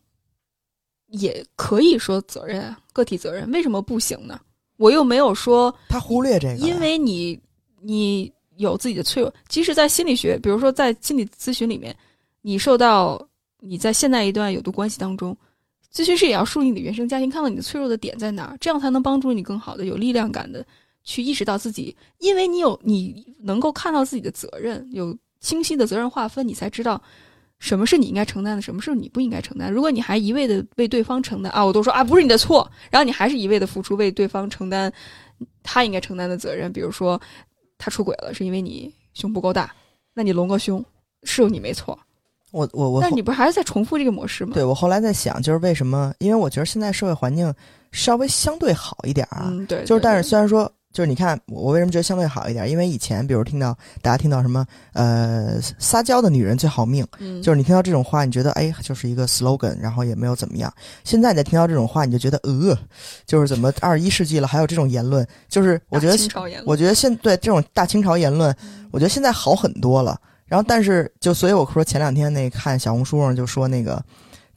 [1.09, 4.41] 也可以说责任啊，个体责任，为什么不行呢？
[4.77, 7.41] 我又没有说，他忽略这个，因为你
[7.81, 11.97] 你有自己的脆弱，即使在心理学，比如说在心理咨询里面，
[12.43, 13.21] 你受到
[13.61, 15.37] 你在现在一段有毒关系当中，
[15.93, 20.65] 咨询师也要梳理你的原生家庭，看到你的脆弱的点在哪儿，这样才能帮助你更好的有力量感的
[21.03, 27.01] 去意识到自己，因为你有你能够看到自己的责任，有清晰的责任划分，你才知道
[27.59, 29.73] 什么是你应该承担的，什么是你不应该承担。
[29.73, 34.93] 如果你还一味的为对方承担啊，我都说啊不是你的错，然后你还是一味的付出为对方承担
[35.63, 37.21] 他应该承担的责任，比如说
[37.79, 39.75] 他出轨了是因为你胸不够大，
[40.13, 40.85] 那你隆个胸
[41.23, 41.99] 是有你没错，
[42.51, 44.53] 我我我但你不是还是在重复这个模式吗？
[44.55, 46.13] 对我后来在想，就是为什么？
[46.19, 47.55] 因为我觉得现在社会环境
[47.93, 50.71] 稍微相对好一点啊，嗯，对，就是但是虽然说。
[50.99, 52.69] 就是你看，我我为什么觉得相对好一点？
[52.69, 60.75] 因为以前，比如听到大家听到什么，呃，撒娇的女人最好命，嗯，就是你听到这种话，你觉得哎，就是一个 slogan，然后也没有怎么样。
[61.05, 62.77] 现在你再听到这种话，你就觉得呃，
[63.27, 65.25] 就是怎么二十一世纪了还有这种言论？
[65.49, 66.19] 就是我觉得
[66.67, 68.53] 我觉得现对这种大清朝言论，
[68.91, 70.21] 我觉得现在好很多了。
[70.47, 74.03] 然后，但是就所以我说前两天那看小红书上就说那个，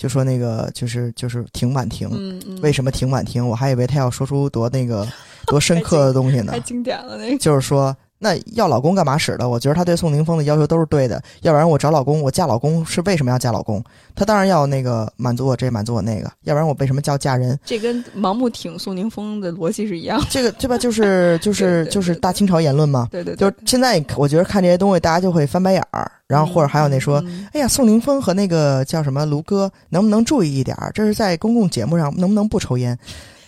[0.02, 3.48] 就说那个就是就是停婉婷，嗯嗯，为什么停婉婷？
[3.48, 5.08] 我还以为他要说出多那个
[5.46, 6.60] 多深刻的东西呢 太。
[6.62, 7.38] 经典了那个。
[7.38, 9.50] 就是说，那要老公干嘛使的？
[9.50, 13.84] 我觉得他对宋宁峰的要求都是对的，要不然我找老公，我嫁老公是为什么要嫁老公？
[14.16, 17.60] 他当然要那个满足我这满足我那个，要不然我为什么叫嫁人？
[17.66, 20.28] 这跟盲目挺宋宁峰的逻辑是一样的。
[20.30, 20.78] 这个对吧？
[20.78, 23.08] 就是 就是就是大清朝言论嘛。
[23.10, 30.92] 对对，就是现在我觉得看这些东西，大家就会翻白眼儿，然后或者还有那说，嗯哎呀，宋宁峰和那个叫什么卢哥，能不能注意一点儿？
[30.94, 32.96] 这是在公共节目上，能不能不抽烟？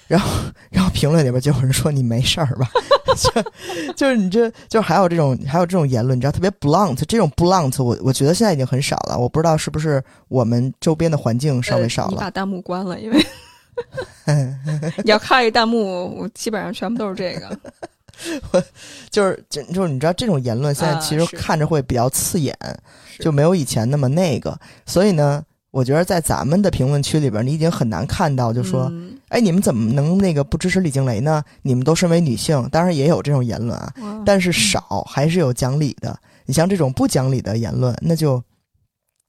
[0.08, 0.30] 然后，
[0.70, 2.70] 然后评论里边就有人说你没事儿吧？
[3.16, 9.18] 就就是你这，就还有这种还有这种言论，你知道特别 blunt，这种 blunt，我我觉得现在已经很少了。
[9.18, 12.10] 我不知道是不是我们周边的环境稍微少了。
[12.10, 13.26] 呃你把弹幕关了，因为
[15.04, 17.60] 你要看一弹幕，我基本上全部都是这个。
[18.52, 18.64] 我
[19.10, 22.56] 就是就就是你知道这种言论现在啊其实看着会比较刺眼，
[23.12, 24.58] 是就没有以前那么那个。
[24.86, 28.88] 所以呢，我觉得在咱们的评论区里边，你已经很难看到，就说。
[28.92, 31.44] 嗯哎，你们怎么能那个不支持李静蕾呢？
[31.64, 33.92] 你们都身为女性，当然也有这种言论啊。
[34.24, 36.16] 但是少还是有讲理的。
[36.46, 38.40] 你像这种不讲理的言论，那就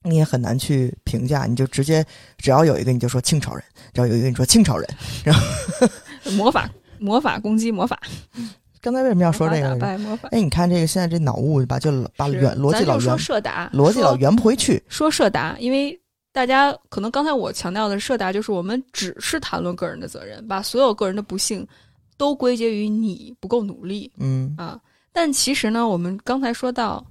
[0.02, 2.04] 你也很难去评价，你就直接
[2.37, 4.87] 只要有一个你就说清朝人，只要有一个你说清朝人。
[5.24, 5.42] 然后
[6.37, 7.98] 魔法魔法攻击魔法，
[8.83, 9.87] 刚才为什么要说这个。
[10.30, 14.83] 哎，你看这个现在这脑雾吧，就把原逻辑老圆社达，逻辑老说圆不回去。
[14.87, 15.98] 说社达，因为
[16.35, 21.64] 大家可能刚才我强调的社达，就是我们只是谈论个人的责任，把所有个人的不幸
[22.16, 24.81] 都归结于你不够努力嗯啊。
[25.12, 27.07] 但其实呢，我们刚才说到，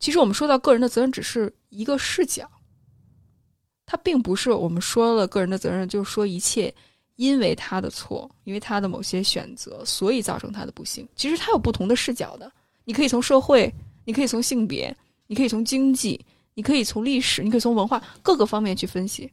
[0.00, 2.50] 其实我们说到个人的责任只是一个视角，
[3.86, 6.74] 它并不是我们说了个人的责任，就是说一切
[7.14, 11.08] 因为他的错，因为他的某些选择，所以造成他的不幸。
[11.14, 12.50] 其实他有不同的视角的，
[12.82, 13.72] 你可以从社会，
[14.04, 14.92] 你可以从性别，
[15.28, 16.20] 你可以从经济，
[16.58, 19.30] 你可以从历史，你可以从文化各个方面去分析，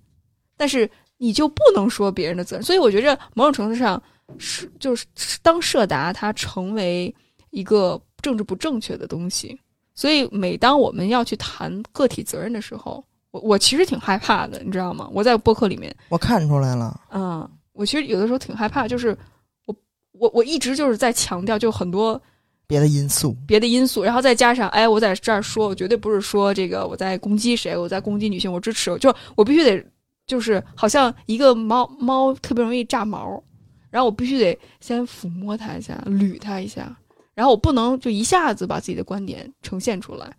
[0.55, 2.63] 但是你就不能说别人的责任。
[2.63, 3.99] 所以我觉着某种程度上
[4.37, 5.07] 是就是
[5.41, 7.13] 当社达它成为
[7.49, 9.59] 一个政治不正确的东西，
[9.95, 15.09] 所以每当我们要去谈个体责任的时候，我我其实挺害怕的，你知道吗？
[15.11, 19.17] 我在播客里面，我看出来了，嗯，我其实有的时候挺害怕，就是
[19.65, 19.75] 我
[20.11, 22.21] 我我一直就是在强调，就很多
[22.67, 23.35] 别的因素。
[23.47, 29.85] 别的因素，然后再加上，哎，我在这儿说，我绝对不是说这个我在攻击谁，我在攻击女性，我支持，就我必须得，
[30.27, 33.43] 就是好像一个猫猫特别容易炸毛，
[33.89, 36.95] 然后我必须得先抚摸它一下，捋它一下，
[37.33, 40.31] 然后我不能就一下子把自己的观点呈现出来，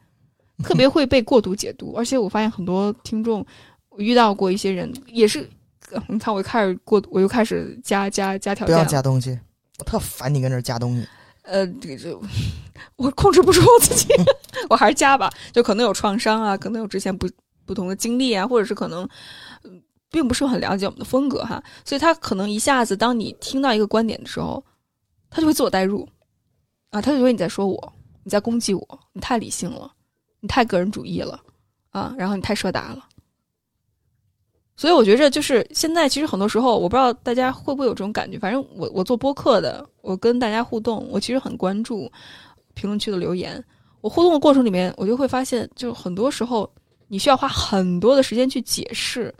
[0.63, 3.45] 特别会被过度解读，而且我发现很多听众
[3.91, 5.49] 我遇到过一些人也是，
[5.93, 9.39] 呃你看我开始过，我又开始加加加条件不要件，加东西，
[9.79, 11.07] 我特烦你跟这儿加东西。
[11.47, 12.21] 呃，这个就
[12.97, 14.09] 我控制不住我自己，
[14.69, 15.33] 我还是加吧。
[15.53, 17.29] 就可能有创伤啊，可能有之前不
[17.65, 19.09] 不同的经历啊，或者是可能，
[20.11, 24.65] 并不是很了解我们的风格哈，所以他可能一下子，当你听到一个观点的时候，
[25.31, 26.09] 他就会自我代入，
[26.91, 27.93] 啊，他就觉得你在说我，
[28.25, 29.93] 你在攻击我，你太理性了，
[30.41, 31.41] 你太个人主义了，
[31.91, 33.05] 啊，然后你太社达了。
[34.77, 38.39] 所以我觉着就是现在，其实很多时候，我不知道大家会不会有这种感觉。
[38.39, 42.11] 反正我我做播客的，我跟大家互动，我其实很关注
[42.75, 43.63] 评论区的留言。
[44.03, 46.71] 我互动的过程里面，我就会发现，就很多时候
[47.09, 49.35] 你需要花很多的时间去解释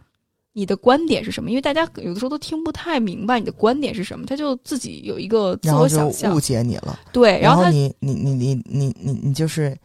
[0.55, 6.41] 你的观点是什么，因为大家有的时候都听不太明白你的观点是什么，他就自己有一个自我想象误。
[6.41, 9.77] 解你了，对，然后他然你你你你你你你就是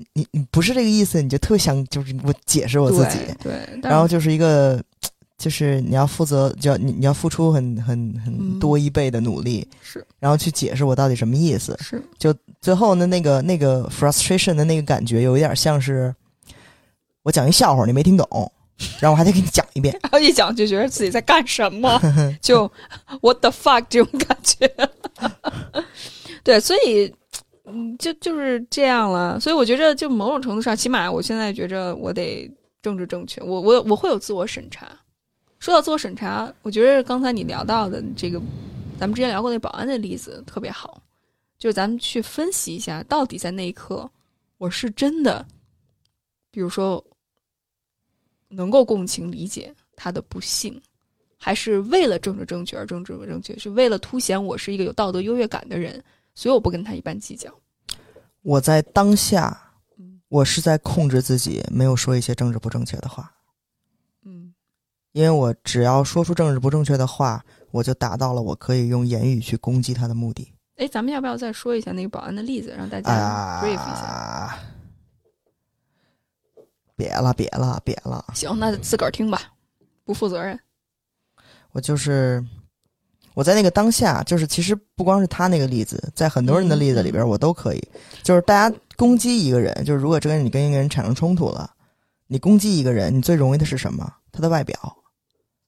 [0.00, 4.82] 你你你不是这个意思，你就特别想就是我解释我自己，对，对然后就是一个
[5.36, 11.76] 就是你要负责，就要你你要付出很很很嗯多一倍的努力，是然后去解释我到底什么意思。
[11.80, 16.14] 是就最后呢，那个那个 frustration 的那个感觉，有一点像是
[17.22, 18.26] 我讲一笑话你没听懂，
[19.00, 19.98] 然后我还得给你讲一遍。
[20.02, 22.00] 然后一讲就觉得自己在干什么，
[22.40, 22.70] 就
[23.20, 24.70] what the fuck 这种感觉。
[26.42, 27.12] 对，所以
[27.72, 29.38] 嗯，就就是这样了。
[29.40, 32.50] 所以我觉着，就某种程度上，起码我现在觉着我得
[32.82, 34.88] 政治正确，我我我会有自我审查。
[35.58, 38.40] 说到自我审查，我觉得刚才你聊到的这个，
[38.98, 41.02] 咱们之前聊过那保安的例子特别好，
[41.58, 44.10] 就是咱们去分析一下，到底在那一刻，
[44.56, 45.46] 我是真的，
[46.50, 47.04] 比如说
[48.48, 50.80] 能够共情理解他的不幸，
[51.36, 56.02] 还是为了政治正确而政治正确，是为了凸显我是一个有道德优越感的人，
[56.40, 57.52] 所以我不跟他一般计较。
[58.40, 63.30] 我在当下嗯，我是在控制自己，没有说一些政治不正确的话，
[64.24, 64.54] 嗯
[65.12, 70.54] 因为我只要说出政治不正确的话，我就达到了我可以用言语去攻击他的目的。
[70.76, 74.06] 哎，咱们要不要再说一下那个保安的例子，让大家啊 brief 一下？
[74.06, 74.58] 啊！
[76.96, 78.24] 别了，别了，别了！
[78.34, 79.52] 行，那自个儿听吧，
[80.06, 80.58] 不负责任。
[81.72, 82.42] 我就是
[83.34, 87.82] 我在那个当下，就是其实不光是他那个例子，在很多人的例子里边，嗯我都可以。
[88.22, 91.70] 就是大家攻击一个人，就是如果这个人你跟一个人产生冲突了，
[92.26, 94.12] 你攻击一个人，你最容易的是什么？
[94.32, 94.96] 他的外表，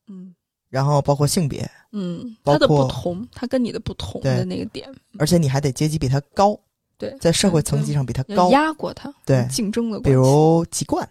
[0.09, 0.35] 嗯。
[0.69, 6.59] 然后包括性别，嗯，他的包括不同，他跟你的不同对的那个点，而且你还得阶级比他高，
[6.97, 9.47] 对，在社会层级上比他高，压过他，对。
[9.51, 11.07] 竞争的比如籍贯，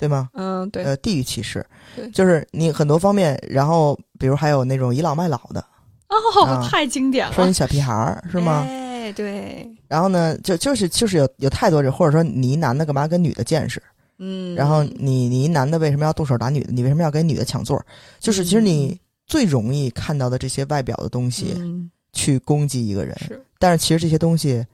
[0.00, 0.30] 对吗？
[0.32, 5.62] 嗯，对，呃，地域歧视对，就是你很多方面，然后比如还有那种倚老卖老的，
[6.08, 8.64] 哦，啊太经典了，说你小屁孩儿是吗？
[8.66, 13.82] 哎，对，然后呢，就就是就是有有太多人，或者说你一男的干嘛跟女的见识？
[14.22, 16.72] 嗯，然后你你一男的为什么要动手打女的？
[16.72, 17.84] 你为什么要跟女的抢座儿？
[18.18, 24.66] 就是其实你最容易看到的这些外表的东西嗯去攻击一个人，是，但是其实这些东西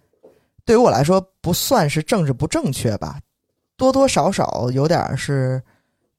[0.65, 3.21] 对于我来说不算是政治不正确吧，
[3.77, 5.63] 多多少少有点儿是，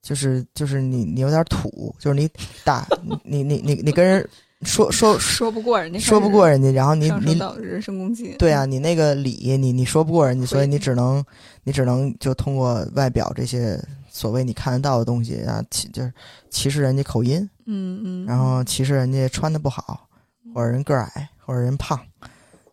[0.02, 2.28] 就是就是你你有点土，就是你
[2.64, 2.86] 打
[3.24, 4.28] 你你你你跟人
[4.62, 8.34] 说 说说不过人家，说不过人家，然后你你人身攻击。
[8.38, 11.24] 对啊，你那个理你你说不过人家，所以你只能
[11.64, 16.12] 你只能就通过外表这些所谓你看得到的东西啊，歧就是
[16.50, 20.08] 歧视人家口音，嗯嗯，然后歧视人家穿的不好，
[20.54, 21.98] 或者人个儿矮，或者人胖，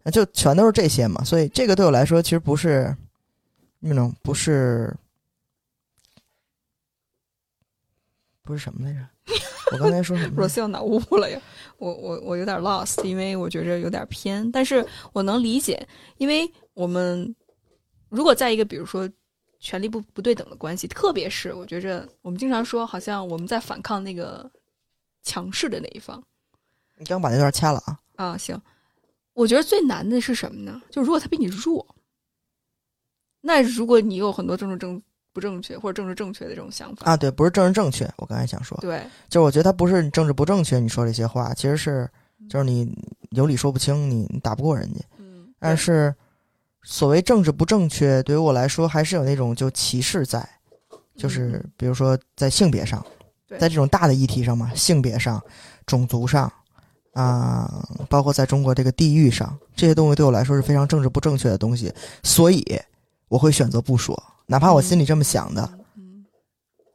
[0.03, 1.23] 那就全都是这些嘛。
[1.23, 2.95] 所以这个对我来说其实不是
[3.87, 4.91] 那种不是
[8.41, 8.99] 不是什么来着？
[9.71, 10.35] 我刚才说什么来着？
[10.41, 11.39] 若要脑雾了呀，
[11.77, 14.83] 我我我有点 lost，因为我觉着有点偏，但是
[15.13, 17.35] 我能理解，因为我们
[18.09, 19.07] 如果在一个比如说
[19.59, 24.49] 权力不不对等的关系，特别是我觉着我们经常说，好像我们在反抗那个
[25.21, 26.23] 强势的那一方
[26.97, 27.99] 你刚把那段掐了啊！
[28.15, 28.59] 啊，行，
[29.33, 30.81] 我觉得最难的是什么呢？
[30.89, 31.85] 就如果他比你弱，
[33.47, 34.99] 那如果你有很多政治正
[35.31, 37.11] 不正确或者政治正确的这种想法。
[37.11, 42.09] 啊，对，不是政治正确，我刚才想说，对，就是我觉得他不是你政治不正确，你说这些话，其实是
[42.49, 42.91] 就是你
[43.29, 44.99] 有理说不清，你你打不过人家。
[45.19, 46.13] 嗯，但是
[46.81, 50.47] 所谓政治不正确，对于我来说还是有那种就歧视在，
[51.15, 53.05] 就是比如说在性别上，
[53.49, 55.39] 嗯在这种大的议题上嘛，性别上、
[55.85, 56.51] 种族上
[57.13, 61.93] 啊、包括在中国这个地域上，这些东西对我来说是非常政治不正确的东西，
[62.23, 62.61] 所以
[63.27, 66.25] 我会选择不说，哪怕我心里这么想的，嗯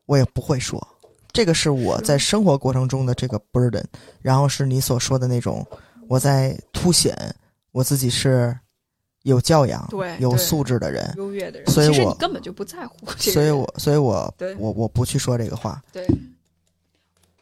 [0.07, 0.85] 我也不会说。
[1.33, 3.85] 这个是我在生活过程中的这个 burden，
[4.21, 5.65] 然后是你所说的那种，
[6.09, 7.17] 我在凸显
[7.71, 8.57] 我自己是
[9.23, 15.81] 有教养、有素质的人，优越的人，所以我根本就不在乎所以我所以我我我不去说这个话。
[15.93, 16.05] 对，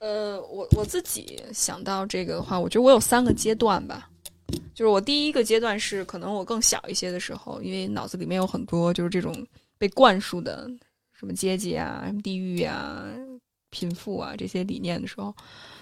[0.00, 4.10] 呃，我我自己想到这个的话，我觉得我有三个阶段吧。
[4.74, 9.46] 就是我第一个阶段是可能我更小一些的时候，因为脑子里面有很多就是这种
[9.76, 10.70] 被灌输的
[11.12, 13.04] 什么阶级啊、什么地域啊、
[13.70, 15.34] 贫富啊这些理念的时候，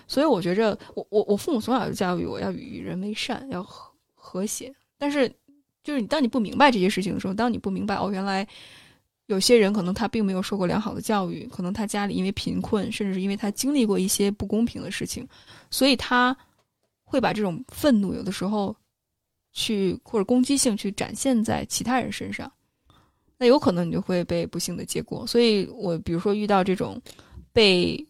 [0.09, 4.75] 所以我觉着我我我父母从小就教育我要与人为善，要和和谐。
[4.99, 5.31] 但是
[5.85, 8.47] 就是你当你不明白这些事情的时候，当你不明白哦，原来
[9.27, 15.29] 有些人可能他并没有受过良好的教育，可能他家里因为贫困，甚至是因为他经历过一些不公平的事情，
[15.71, 16.37] 所以他
[17.09, 18.75] 会把这种愤怒有的时候
[19.53, 22.53] 去或者攻击性去展现在其他人身上，
[23.39, 25.25] 那有可能你就会被不幸的结果。
[25.25, 27.01] 所以我比如说遇到这种
[27.53, 28.05] 被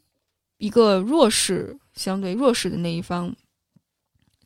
[0.57, 3.33] 一个弱势相对弱势的那一方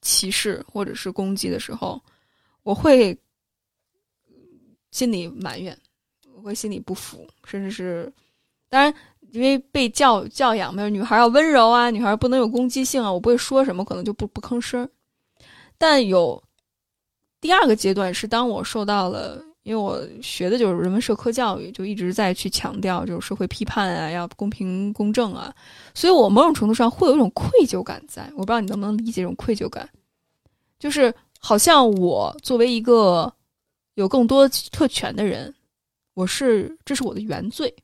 [0.02, 2.02] 歧视或者是攻击的时候，
[2.64, 3.16] 我会
[4.90, 5.78] 心里埋怨，
[6.34, 8.12] 我会心里不服，甚至是
[8.68, 8.92] 当然。
[9.32, 14.88] 因为被教教养嘛，女孩要温柔啊，女孩不能有攻击性啊，我不会说什么，可能就不不吭声。
[15.78, 16.42] 但有
[17.40, 25.54] 第二个阶段是当我受到了，因为我学的就是人文社科教育，就一直在去强调就是社会批判啊，要公平公正啊，
[25.94, 29.88] 所以我某种程度上会有一种愧疚感在，我不知道你能不能理解这种愧疚感，
[30.78, 33.32] 就是好像我作为一个
[33.94, 35.54] 有更多特权的人，
[36.14, 37.74] 我是这是我的原罪。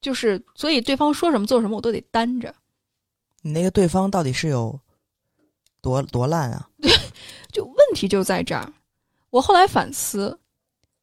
[0.00, 2.54] 就是，所以对方说什么做什么，我都得担着。
[3.42, 4.78] 你那个对方到底是有
[5.80, 6.70] 多多烂啊？
[6.80, 6.90] 对
[7.52, 8.72] 就问题就在这儿。
[9.30, 10.38] 我后来反思，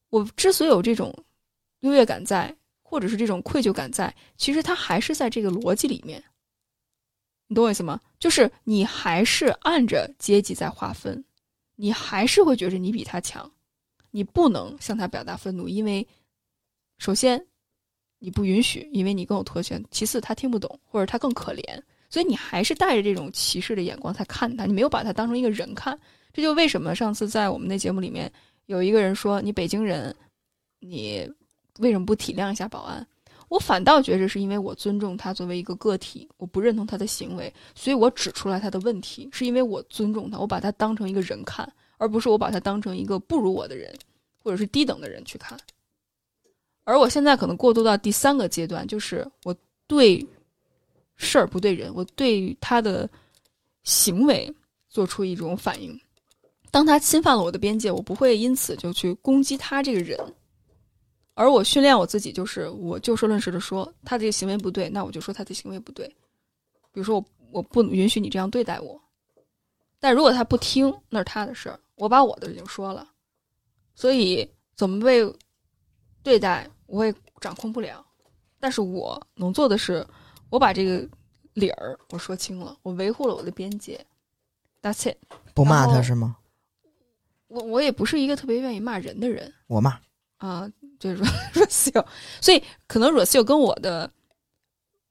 [0.10, 1.14] 我之所以有这种
[1.82, 6.24] 优越感在，或者是这种愧疚感在，其实它还是在这个逻辑里面。
[7.48, 8.00] 你懂我意思吗？
[8.18, 11.24] 就是你还是按着阶级在划分，
[11.76, 13.52] 你还是会觉着你比他强，
[14.12, 16.08] 你不能向他表达愤怒，因为
[16.98, 17.46] 首先。
[18.26, 19.84] 你不允许，因为你更有特权。
[19.92, 25.96] 其次，他听不懂，或者他更可怜，所以你还是带着这种歧视的眼光在看他，你没有把他当成一个人看。
[26.34, 28.32] 这就为什么上次在我们那节目里面
[28.66, 30.14] 有一个人说：“你北京人，
[30.80, 31.32] 你
[31.78, 33.06] 为什么不体谅一下保安？”
[33.48, 43.94] 我反倒觉着是因为我尊重他作为一个个体，我不认同他的行为，所以我指出来他的问题，是因为我尊重他，我把他当成一个人看，而不是我把他当成一个不如我的人，
[44.40, 45.56] 或者是低等的人去看。
[46.86, 49.54] 而我现在可能过渡到第三个阶段，就是我
[49.88, 50.26] 对
[51.16, 53.10] 事儿不对人，我对他的
[53.84, 54.50] 行为
[54.88, 56.00] 做出一种反应。
[56.72, 60.20] 当他侵犯了我的边界，我不会因此就去攻击他这个人，
[61.34, 66.08] 而我训练我自己，就是我就事论事的说，他这个行为不对，那我就说他的行为不对。
[66.92, 69.02] 比如说我我不允许你这样对待我，
[70.00, 73.10] 但如果他不听，那是他的事儿，我把我的已经说了，
[73.96, 75.24] 所以怎么被
[76.22, 76.70] 对待。
[76.88, 78.06] 我也掌控不了，
[78.60, 80.06] 但是我能做的是，
[80.50, 81.08] 我把这个
[81.54, 84.00] 理儿我说清了，我维护了我的边界。
[84.82, 85.18] That's it。
[85.54, 86.38] 不骂他是吗？
[87.48, 90.00] 我我也不是一个特别愿意骂人的人我骂。
[90.38, 90.70] 啊，
[91.00, 92.06] 就是说 说秀，
[92.42, 94.12] 所以可能若秀跟我的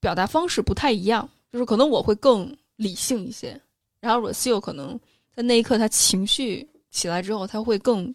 [0.01, 3.59] 表达方式不太一样，就是可能我会更理性一些，
[4.01, 5.01] 然后 Rocio 可能
[5.35, 8.15] 在那一刻他情绪起来之后，他会更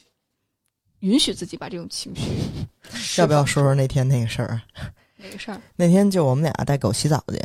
[1.00, 2.22] 允许自己把这种情绪
[3.22, 4.62] 要不要说说那天那个事儿？
[5.18, 5.62] 哪个事儿？
[5.76, 7.40] 那天就我们俩带狗洗澡去，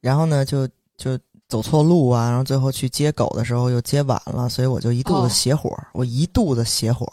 [0.00, 7.06] 然后呢就就走错路啊，然后最后去接狗的时候又接晚了，所以我就一肚哦子邪火，我一肚子邪火。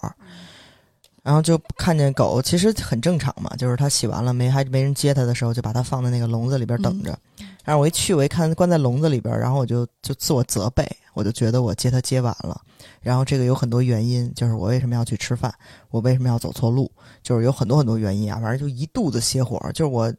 [1.28, 7.20] 然后就看见狗，其实很正常嘛，就是它洗完了没还没人接它的时候，就把它放在那个笼子里边等着。
[7.66, 12.62] 然后我一去，我一看关在笼子里边，然后我就就自我责备，我就觉得我接它接晚了。
[13.02, 15.54] 然后这个有很多原因，就是我为什么要去吃饭，
[15.90, 16.90] 我为什么要走错路，
[17.22, 18.40] 就是有很多很多原因啊。
[18.42, 20.10] 反正就一肚子邪火，就是我，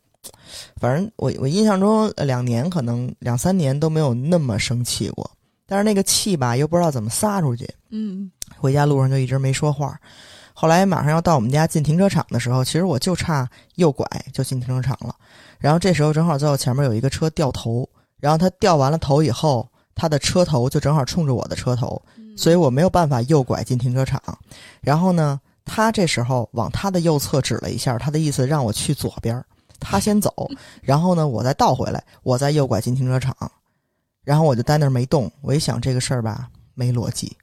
[0.77, 5.31] 反正我我印象中呃两年可能两三年都没有那么生气过，
[5.67, 9.99] 但是那个气吧又不知道怎么撒出去，嗯回家路上就一直没说话。
[10.61, 15.15] 后来马上要到我们家进停车场的时候，其实我就差右拐就进停车场了。
[15.61, 17.89] 然后这时候正好在我前面有一个车掉头，
[18.19, 22.03] 然后他掉完了头以后，他的车头就正好冲着我的车头，
[22.37, 24.21] 所以我没有办法右拐进停车场。
[24.81, 29.41] 然后呢，他这时候往他的右侧指了一下，他的意思让我去左边，
[29.79, 30.33] 他先走，
[30.83, 33.33] 然后呢我再倒回来，我再右拐进停车场。
[34.25, 37.37] 然后我就在那儿没动，我一想这个事儿吧没逻辑。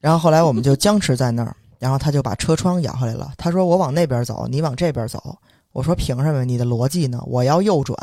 [0.00, 3.32] 然后后来我们就僵持在那儿，然后他就把车窗摇下来了。
[3.36, 5.36] 他说：“我往那边走，你往这边走。”
[5.72, 6.44] 我说：“凭什么？
[6.44, 7.20] 你的逻辑呢？
[7.26, 7.96] 我要右转，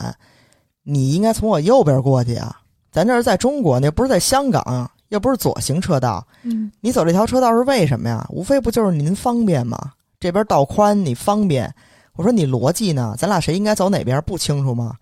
[0.84, 2.60] 你应该从我右边过去啊！
[2.92, 6.28] 咱这是在中国，那不是在香港啊，又不是左行车道。
[6.44, 8.28] 嗯你走这条车道是为什么呀？
[8.30, 9.94] 无非不就是您方便吗？
[10.20, 11.74] 这边道宽，你方便。
[12.18, 13.16] 我说你逻辑呢？
[13.18, 14.94] 咱俩谁应该走哪边不清楚吗？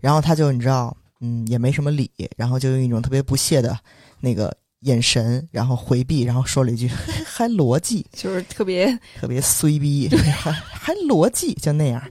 [0.00, 3.78] 然后他就你知道，嗯，也没什么理，然后就用一种特别不屑的
[4.18, 6.88] 那个眼神，然后回避，然后说了一句
[7.26, 8.86] 还逻辑，就是特别
[9.20, 12.00] 特别衰逼，还还逻辑，就那样。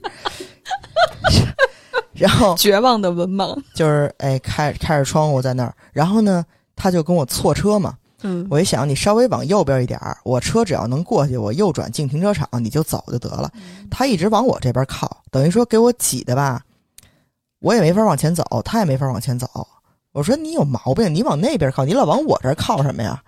[2.12, 3.56] 然后绝望的文盲。
[3.74, 6.44] 就是哎，开开着窗户在那儿，然后呢，
[6.74, 7.96] 他就跟我错车嘛。
[8.22, 13.50] 嗯我一想，你稍微往右边一点儿，我车只要能过去，我右转进停车场，你就走就得了。
[13.88, 16.60] 他一直往我这边靠，等于说给我挤的吧，
[17.60, 19.46] 我也没法往前走，他也没法往前走。
[20.12, 23.22] 我说你有毛病，你往那边靠，你老往我这儿靠什么呀？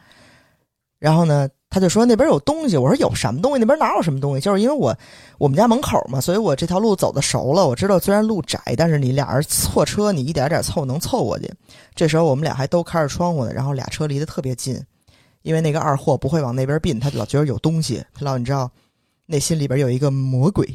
[0.99, 2.77] 然后呢，他就说那边有东西。
[2.77, 3.59] 我说有什么东西？
[3.59, 4.41] 那边哪有什么东西？
[4.41, 4.95] 就是因为我
[5.39, 7.67] 我们家门口嘛，所以我这条路走的熟了。
[7.67, 11.51] 我知道虽然路窄，但是你俩人错车，你一点点凑能凑过去。
[11.95, 14.79] 这时候我们俩还都开着窗户呢，然后俩车离得特别近，
[15.43, 18.71] 因为那个二货不会往那边并，他老觉得有东西，他老你知道，
[19.25, 20.69] 内心里边有一个魔鬼，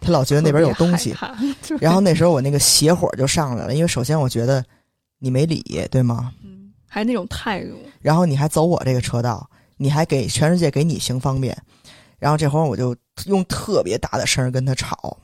[0.00, 1.12] 他老觉得那边有东西。
[1.80, 4.64] 然后那时候我那个邪火就上来了，因为首先我觉得
[5.22, 6.32] 你没理，对吗？
[6.42, 11.56] 嗯，还那种态度，然后你还走我这个车道，你还给全世界给你行方便，
[12.18, 12.96] 然后这会儿我就
[13.26, 15.16] 用特别大的声儿跟他吵，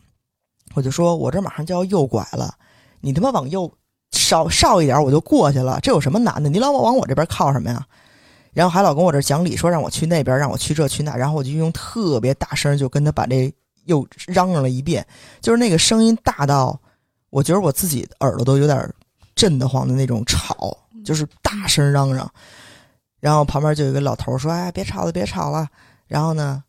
[0.74, 2.54] 我就说我这马上就要右拐了，
[3.00, 3.68] 你他妈往右
[4.12, 6.48] 稍稍一点我就过去了，这有什么难的？
[6.48, 7.84] 你老往往我这边靠什么呀？
[8.52, 13.52] 然后还老跟我这儿讲理，说让我去那边，让我去这去那，然后我就用特别大声就跟他把这
[13.86, 15.04] 又嚷嚷了一遍，
[15.40, 16.80] 就是那个声音大到
[17.30, 18.92] 我觉得我自己耳朵都有点
[19.38, 22.28] 震得慌的那种吵，就是大声嚷嚷。
[23.20, 25.68] 然后旁边就有一个老头说：“哎，别吵了，别吵了。”
[26.08, 26.62] 然后呢，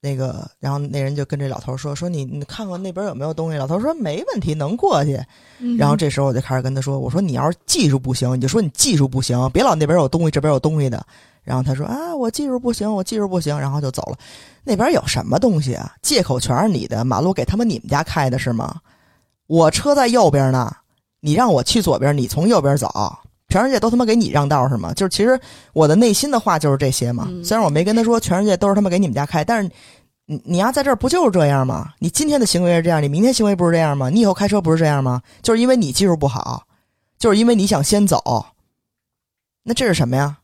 [0.00, 5.20] 那个，然后那人就跟这老头说：“说你你看看那边有没有东西。”老头说：“没问题，能过去。”
[5.60, 11.06] 嗯然后这时候我就开始跟他说：“我说你要是技术不行，你就说你技术不行，别老那边有东西，这边有东西的。”
[11.44, 14.18] 然后他说：“啊，我技术不行，我技术不行。”然后就走了。
[14.64, 15.94] 那边有什么东西啊？
[16.02, 18.80] 借口全是你的，马路给他们你们家开的是吗？
[19.46, 20.74] 我车在右边呢，
[21.20, 22.90] 你让我去左边，你从右边走，
[23.48, 24.92] 全世界都他妈给你让道是吗？
[24.94, 25.38] 就是其实
[25.72, 27.26] 我的内心的话就是这些嘛。
[27.28, 29.70] 嗯虽然我没跟他说全世界都是他妈给你们家开，但是
[30.26, 31.92] 你你要在这儿不就是这样吗？
[31.98, 34.10] 你今天的行为是这样，你明天行为不是这样吗？
[34.10, 35.22] 你以后开车不是这样吗？
[35.42, 36.64] 就是因为你技术不好，
[37.18, 38.46] 就是因为你想先走，
[39.62, 40.38] 那这是什么呀？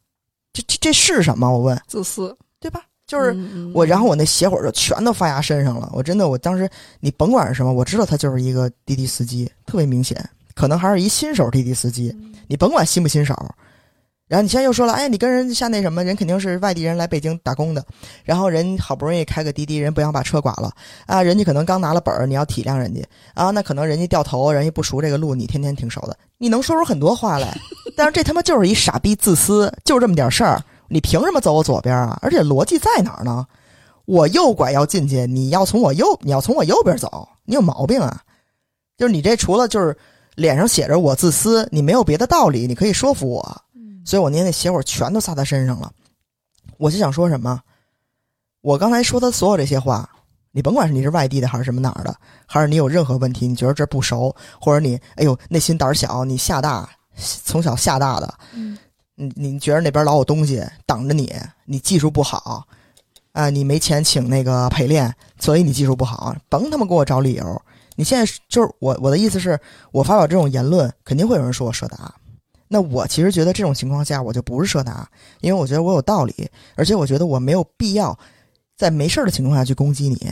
[0.53, 1.51] 这这这是什么？
[1.51, 2.83] 我问，自私，对吧？
[3.07, 3.37] 就是
[3.75, 5.91] 我，然后我那邪火就全都发芽身上了。
[5.93, 6.71] 我真的，我当时
[7.01, 10.17] 你甭管是什么，我知道他就是一个滴滴司机，特别明显，
[10.55, 12.15] 可能还是一新手滴滴司机。
[12.49, 13.35] 你甭管新不新手，
[14.29, 17.85] 然后你现在又说了，哎，你跟人像那什么人肯定是外地人来北京打工的，
[18.25, 20.71] 然后人好不容易开个滴滴，人不想把车剐了
[21.07, 23.03] 啊，人家可能刚拿了本儿，你要体谅人家
[23.35, 27.55] 啊，那可能人家掉头，人家不熟这个路，你天天挺熟的，你能说出很多话来，
[27.97, 32.19] 但是这他妈就是一傻逼自私，就这么点事儿，你凭什么走我左边啊？
[32.23, 33.47] 而且逻辑在哪儿呢？
[34.05, 38.21] 我右拐要进去，你要从我右，你要从我右边走，你有毛病啊！
[38.99, 39.97] 就是你这除了就是
[40.35, 43.63] 脸上写着我自私，你没有别的道理，你可以说服我。
[44.05, 45.93] 所以我那天那邪火全都撒他身上了。
[46.77, 47.61] 我就想说什么，
[48.61, 50.09] 我刚才说的所有这些话，
[50.51, 52.15] 你甭管是你是外地的还是什么哪儿的，
[52.47, 56.89] 还是你有任何问题，你觉得这儿不熟，或者你哎呦内心胆儿小，你吓大
[57.45, 58.77] 从小吓大的，嗯
[59.15, 61.33] 你你觉得那边老有东西挡着你，
[61.65, 62.67] 你技术不好，
[63.33, 67.63] 啊、你没钱请那个陪练，所以你技术不好，甭他妈给我找理由。
[67.97, 69.59] 你现在是就是我我的意思是，
[69.91, 72.15] 我发表这种言论，肯定会有人说我社达。
[72.69, 75.07] 那我其实觉得这种情况下，我就不是社达，
[75.41, 78.19] 因为我觉得我有道理，而且我觉得我没有必要
[78.77, 80.31] 在没事儿的情况下去攻击你，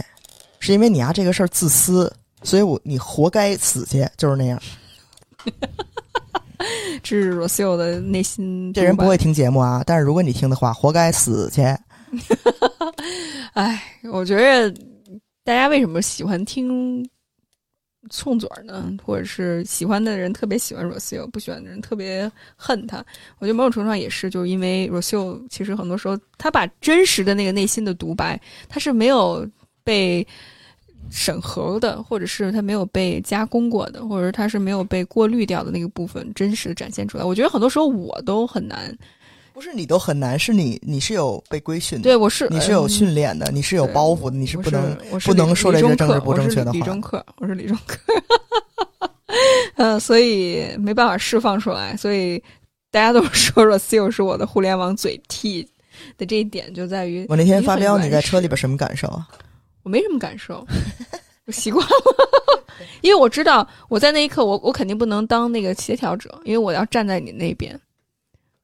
[0.59, 2.11] 是因为你啊这个事儿自私，
[2.43, 4.61] 所以我你活该死去，就是那样。
[7.03, 8.73] 这是 Rocio 的内心。
[8.73, 9.17] 这人不会。
[9.17, 11.63] 听节目啊，但是如果你听的话，活该死去。
[13.55, 13.83] 哎，
[14.13, 14.71] 我觉得
[15.45, 17.03] 大家为什么喜欢听
[18.11, 18.93] 冲嘴儿呢？
[19.03, 22.99] 或者是喜欢的人特别喜欢 Rocio，不喜欢的人特别恨他。
[23.39, 29.49] 我觉得某种程度上也是，就是因为 Rocio 其实很多时候他把真实的那个内心的独白，他是没有
[29.83, 30.27] 被
[31.11, 37.25] 审核的，或者是他没有被加工过的，或者是他是没有被过滤掉的那个部分真实的展现出来。
[37.25, 38.97] 我觉得很多时候我都很难，
[39.61, 44.97] 不是你都很难，是你你是有被规训的，对我是你是有嗯训练的，你是有包袱的，你是不能
[45.27, 47.99] 不能说这些政治不正确的话我是理中客，我是理中客，
[49.77, 52.43] 嗯，所以没办法释放出来，所以
[52.91, 55.69] 大家都说 Rocio 是我的互联网嘴替
[56.17, 59.29] 的这一点就在于我那天发飙，你在车里边什么感受啊？
[59.83, 60.67] 我没什么感受，
[61.45, 61.93] 我习惯了，
[63.03, 67.79] 因为我知道我在那一刻我我肯定不能当那个协调者，因为我要站在你那边。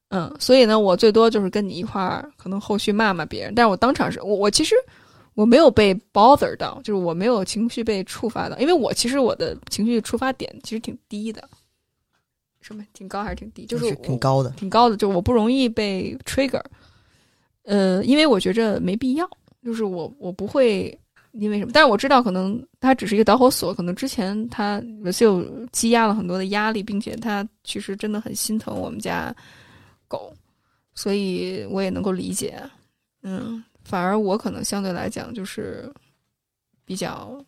[0.09, 4.75] 嗯，所以呢，我最多就是跟你一块儿，可能后续骂骂别人，但是我当场是我我其实
[5.35, 11.43] 我没有被 bother 到，就是我没有情绪被触发到，因为我其实我的情绪触发点其实挺低的，
[12.61, 13.67] 什么挺高还是挺低？
[13.67, 14.51] 就是是挺高的。
[14.51, 16.63] 挺高的，就是我不容易被 trigger。
[17.65, 19.29] 呃，因为我觉着没必要，
[19.65, 20.97] 就是我我不会
[21.33, 29.35] 因为什么，但是我知道可能它只是一个导火索，可能之前他 r a o 积压了很多的压力，并且他其实真的很心疼我们家
[30.09, 30.33] 狗，
[30.95, 32.63] 所以我也能够理解。
[33.23, 35.93] 嗯，反而我可能相对来讲就是
[36.85, 37.45] 比较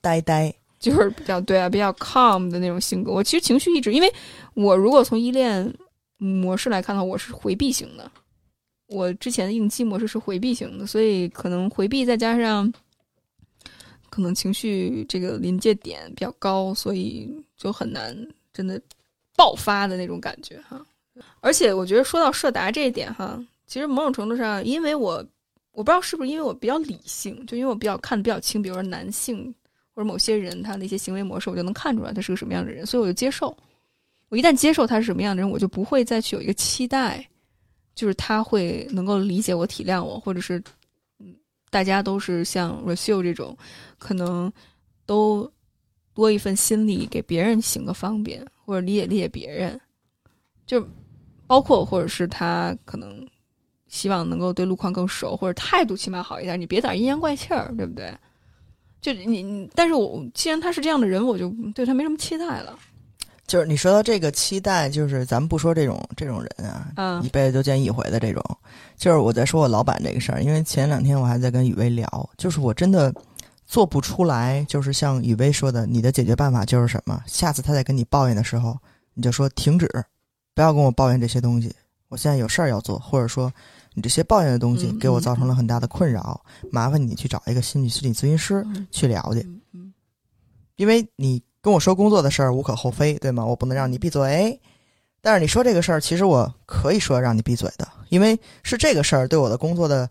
[0.00, 3.12] 呆呆，就是比较对啊，比较 calm 的那种性格。
[3.12, 4.12] 我其实情绪一直，因为
[4.54, 5.72] 我如果从依恋
[6.16, 8.10] 模式来看的话，我是回避型的。
[8.86, 12.70] 我之前的应激模式是回避型的，所以可能回避再加上
[14.10, 18.14] 可能情绪这个临界点比较高，所以就很难
[18.52, 18.80] 真的
[19.34, 20.84] 爆发的那种感觉哈。
[21.40, 25.24] 而且我觉得说到社达这一点哈，其实某种程度上，因为我
[25.72, 29.54] 我不知道是不是因为我比较理性，就因为我比较看的比较清，比如说男性
[29.94, 33.56] 或者某些人他的一些行为模式，我就能看出来他是个什么样的人，所以我就接受。
[34.28, 37.24] 我一旦接受他是什么样的人，我就不会再去有一个期待，
[37.94, 40.60] 就是他会能够理解我、体谅我，或者是
[41.20, 41.32] 嗯，
[41.70, 43.56] 大家都是像 Rocio 这种，
[43.98, 44.52] 可能
[45.06, 45.48] 都
[46.14, 49.80] 多一份心力给别人行个方便，或者理解理解别人，
[50.66, 50.84] 就
[51.46, 53.26] 包括或者是他可能
[53.88, 58.12] 希望能够对路况更熟，或者态度起码好一点，你别在阴阳怪气儿，对不对？
[59.00, 62.78] 就你，你但是我既然他是这样的人，我就对他没什么期待了。
[63.46, 68.42] 就是你说到这个期待，就是咱们不说这种这种人啊，嗯一辈子就见一回的这种，
[68.96, 73.14] 就是我在说我老板这个事儿，因为前两天我还在跟雨薇聊，就是我真的
[73.66, 77.22] 做不出来，就是像雨薇说的，你的解决办法就是什么？
[77.26, 78.74] 下次他在跟你抱怨的时候，
[79.12, 79.86] 你就说停止，
[80.54, 81.74] 不要跟我抱怨这些东西，
[82.08, 83.52] 我现在有事儿要做，或者说
[83.92, 86.40] 你这些抱怨的东西嗯给我造成了很大的困扰，
[86.70, 89.44] 麻烦你去找一个心理心理咨询师嗯去了解。
[90.76, 93.44] 因为你跟我说工作的事儿无可厚非，对吗？
[93.44, 94.60] 我不能让你闭嘴。
[95.20, 100.10] 但是你说这个事儿，其实我可以说让你闭嘴的，因为是这个事儿对我的工作的，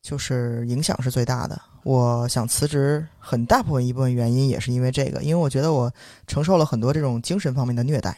[0.00, 1.60] 就是影响是最大的。
[1.84, 5.92] 我想辞职，很大部分一部分原因也是因为这个，因为我觉得我
[6.26, 8.16] 承受了很多这种精神方面的虐待。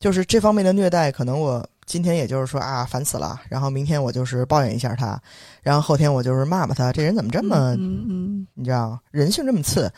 [0.00, 5.20] 对，就是这方面的虐待，可能我今天也就是说啊烦死了，然后明天我就是抱怨一下他，
[5.62, 9.92] 然后后天我就是骂骂他，这人怎么这么嗯嗯你知道人性这么次，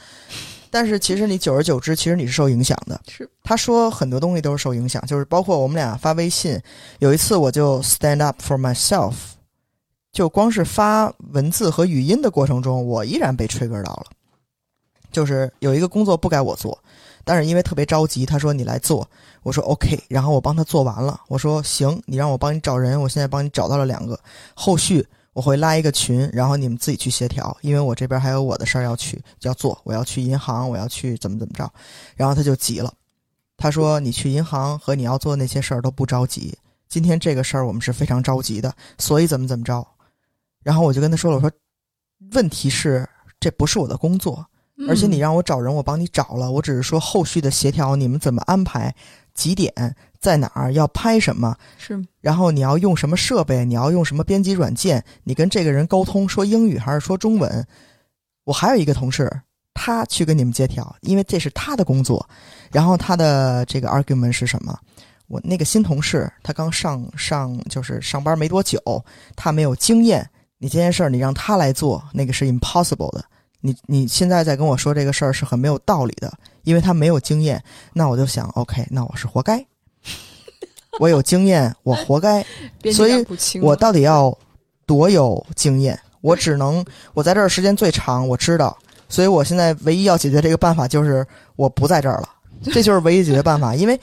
[0.70, 3.00] 但是其实你久而久之，其实你是受影响的。
[3.08, 6.60] 是他说很多东西都是受影响，就是包括我们俩发微信，
[6.98, 9.14] 有一次我就 stand up for myself，
[10.12, 14.06] 就光是发文字和语音的过程中，我依然被 trigger 到了。
[15.12, 16.78] 就是有一个工作不该我做，
[17.24, 19.08] 但是因为特别着急，他说你来做，
[19.42, 24.18] 我说 OK，然后我帮他做完了，我说行，你让我帮你找人，我现在帮你找到了两个，
[24.54, 31.72] 后续我会拉一个群，然后你们自己去协调，因为我这边还有我的事儿要去要做，我要去银行，我要去怎么怎么着，
[32.16, 32.92] 然后他就急了，
[33.56, 36.56] 他说你去银行和你要做那些事儿都不着急，
[36.88, 39.86] 今天这个事儿我们是非常着急的，所以怎么怎么着，
[40.62, 41.50] 然后我就跟他说了，我说
[42.32, 43.08] 问题是
[43.40, 44.44] 这不是我的工作，
[44.88, 48.94] 而且你嗯让我找人，我帮你找了，我只是说后续的协调，你们怎么安排，
[49.34, 49.72] 几点
[50.18, 57.66] 在哪儿要拍什么，是然后你要用什么设备，你要用什么编辑软件，你跟这个人沟通说英语还是说中文。
[58.44, 59.30] 我还有一个同事，
[59.74, 62.28] 他去跟你们协调，因为这是他的工作。
[62.72, 64.76] 然后他的这个 argument 是什么？
[65.28, 68.80] 我那个新同事，他刚上上就是上班没多久，
[69.36, 70.28] 他没有经验。
[70.58, 73.24] 你这件事儿你让他来做，那个是 impossible 的。
[73.62, 76.30] 你你现在在跟我说这个事儿是很没有道理的，
[76.64, 77.62] 因为他没有经验。
[77.94, 79.64] 那我就想，OK，那我是活该。
[80.98, 82.44] 我有经验，我活该。
[82.92, 83.24] 所以
[83.62, 84.36] 我到底要
[84.84, 85.98] 多有经验？
[86.20, 86.84] 我只能
[87.14, 88.76] 我在这儿时间最长，我知道，
[89.08, 92.28] 所以我现在唯一要解决这个办法就是我不在这儿了，
[92.72, 93.74] 这就是唯一解决办法。
[93.74, 93.98] 因为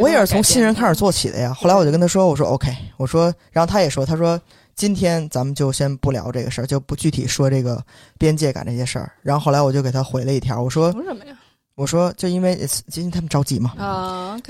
[0.00, 1.52] 我也是从新人开始做起的呀。
[1.52, 4.40] 后来我就跟他说：“我说 OK，我说，然后他也说，他说
[4.76, 7.82] 今天咱们就先不聊这个事儿，就不具体说这个
[8.18, 11.36] 边界感这些事儿。”然后后来我就给他回了一条，我说凭什么呀
[11.76, 12.56] ？：“我说就因为
[12.88, 13.72] 今天他们着急嘛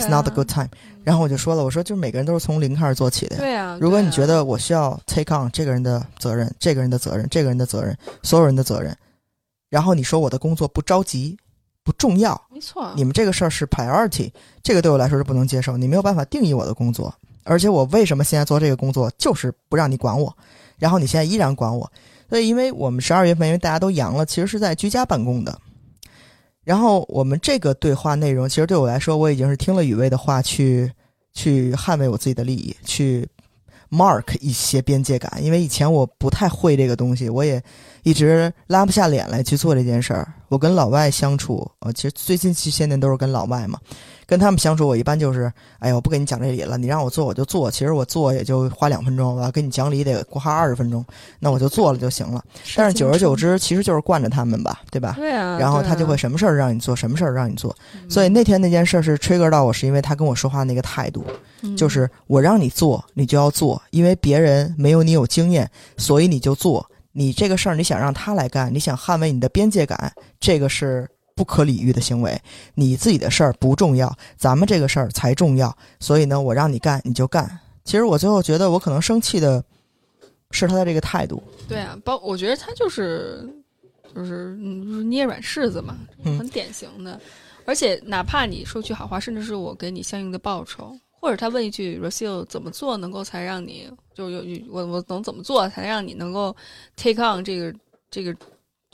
[0.08, 0.68] not a good time。”
[1.04, 3.40] 然后我就说了，我说就是每个人都是从零开始做起的呀。
[3.40, 8.96] 对啊，如果你觉得我需要 take on 这个人的责任，这个人的责任，这个人的责任，所有人的责任，
[9.68, 11.36] 然后你说我的工作不着急、
[11.82, 14.30] 不重要，没错，你们这个事儿是 priority，
[14.62, 15.76] 这个对我来说是不能接受。
[15.76, 17.14] 你没有办法定义我的工作，
[17.44, 20.34] 而且我为什么现在做这个工作，就是不让你管我，
[20.78, 21.90] 然后你现在依然管我。
[22.28, 25.56] 所以，因为我们十二月份，因为大家都阳了，其实是在居家办公的。
[26.64, 30.90] 然后我们这个对话内容，其实对我来说，我已经是听了雨薇的话去
[31.34, 33.28] 去捍卫我自己的利益，去
[33.90, 35.38] mark 一些边界感。
[35.44, 37.62] 因为以前我不太会这个东西，我也
[38.02, 40.32] 一直拉不下脸来去做这件事儿。
[40.48, 43.78] 我跟老外相处，呃，其实最近这些年都是跟老外嘛，
[44.26, 51.04] 跟他们相处，我一般就是，哎呀，我不跟你讲这理了，你让我做我就做，其实我做也就花两分钟，我要跟你讲理得花二十分钟，
[51.38, 52.44] 那我就做了就行了。
[52.76, 55.14] 但是久而久之，其实就是惯着他们吧，对吧？
[55.16, 57.74] 对啊，然后他就会什么事儿让你做，什么事儿让你做。
[57.94, 61.24] 嗯所以那天那件事是 trigger 到我，是因为他跟我说话那个态度，
[61.62, 66.84] 嗯就是我让你做，你就要做，因为别人没有你有经验，所以你就做。
[67.16, 72.40] 你这个事儿你想让他来干，你想捍卫你的边界感，这个是不可理喻的行为。
[72.74, 75.76] 你自己的事儿不重要，咱们这个事儿才重要。
[76.00, 77.58] 所以呢，我让你干你就干。
[77.84, 79.62] 其实我最后觉得我可能生气的
[80.50, 81.42] 是他的这个态度。
[81.68, 83.46] 对啊，包我觉得他就是
[84.14, 87.20] 就是嗯，就是捏软柿子嘛，嗯很典型的。
[87.66, 96.54] 而且哪怕你说句好话，甚至是我给你相应的报酬，或者他问一句 r a c i l 怎么做能够才让你就有我我能怎么做才让你能够
[96.94, 97.74] take on 这个
[98.10, 98.36] 这个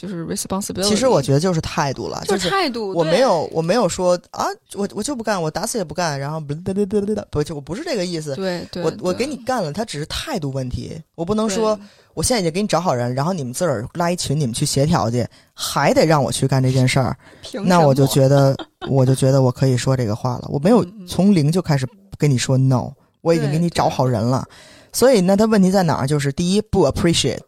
[0.00, 0.88] 就是 responsibility？
[0.88, 8.34] 其实我觉得就是态度了，就是态度，对我没有，我没有说啊，我我就不干，我打死也不干，然后不不不不不不，就我不是这个意思。
[8.34, 11.78] 对对，我我给你干了，他只是态度问题，我不能说
[12.14, 17.14] 我现在已经给你找好人，然后你们自个儿拉一群，你们去协调去，还得让我去干这件事儿，
[17.66, 18.56] 那我就觉得，
[18.88, 20.48] 我就觉得我可以说这个话了。
[20.48, 21.86] 我没有从零就开始
[22.16, 22.90] 跟你说 no，
[23.20, 24.46] 我已经给你找好人了。
[24.92, 26.06] 所以那他问题在哪儿？
[26.06, 27.38] 就是第一不 appreciate，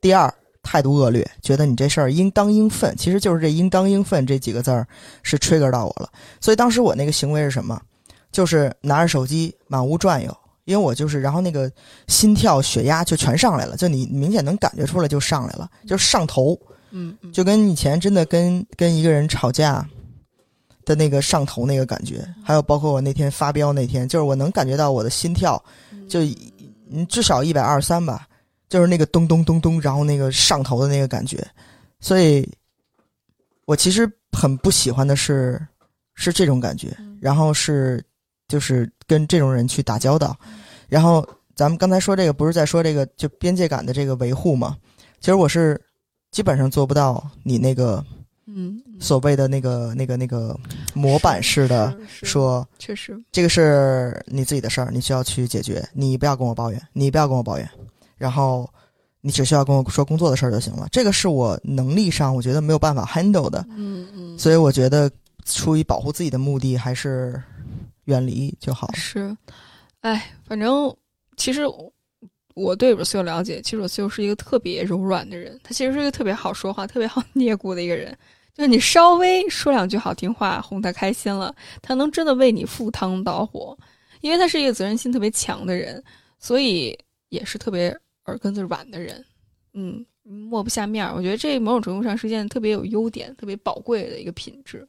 [0.00, 0.32] 第二
[0.64, 2.92] 态度恶劣，觉得你这事儿应当应分。
[2.96, 4.84] 其实就是这应当应分这几个字儿
[5.22, 6.10] 是 trigger 到我了。
[6.40, 7.80] 所以当时我那个行为是什么？
[8.32, 10.36] 就是拿着手机满屋转悠。
[10.64, 11.70] 因为我就是，然后那个
[12.06, 16.58] 心跳、血压就全上来了，就你明显能感觉出来就上来了，就上头。
[16.90, 19.86] 嗯嗯就跟以前真的跟跟一个人吵架
[20.86, 25.62] 的那个上头那个感觉，还有包括我那天发飙那天，就是我能感觉到我的心跳
[26.08, 26.20] 就
[26.90, 28.26] 嗯至少一百二十三吧，
[28.74, 31.38] 就是那个咚咚咚咚，然后那个上头的那个感觉，
[32.00, 32.44] 所以，
[33.66, 35.64] 我其实很不喜欢的是
[36.14, 38.04] 是这种感觉，然后是
[38.48, 40.36] 就是跟这种人去打交道，
[40.88, 44.76] 然后咱们刚才说这个不是在说这个就边界感的这个维护嘛？
[45.20, 45.80] 其实我是
[46.32, 48.04] 基本上做不到你那个
[48.46, 50.58] 嗯，所谓的那个那个那个
[50.94, 57.70] 模板式的说，确实，这个是你自己的事儿，你需要去解决，你不要跟我抱怨，你不要跟我抱怨，
[58.24, 58.66] 然后
[59.20, 60.88] 你只需要跟我说工作的事儿就行了。
[60.90, 65.10] 这个是我能力上我觉得没有办法 handle 的，嗯嗯，所以我觉得
[65.44, 67.38] 出于保护自己的目的，还是
[68.04, 68.90] 远离就好。
[68.94, 69.36] 是，
[70.00, 70.90] 哎，反正
[71.36, 71.92] 其实我
[72.54, 78.16] 我对 Rocio 了解，其实 Rocio 是一个特别柔软的人，他其实是一个特别好说话、特别好 捏咕的一个人。
[78.54, 83.76] 就是你稍微说两句好听话，哄他开心了，他能真的为你赴汤蹈火，
[84.20, 86.02] 因为他是一个责任心特别强的人，
[86.38, 86.96] 所以
[87.30, 87.94] 也是特别
[88.24, 89.24] 耳根子软的人。
[89.72, 91.14] 嗯，抹不下面儿。
[91.14, 94.86] 我觉得这某种程度上是件特别有优点、特别宝贵的一个品质。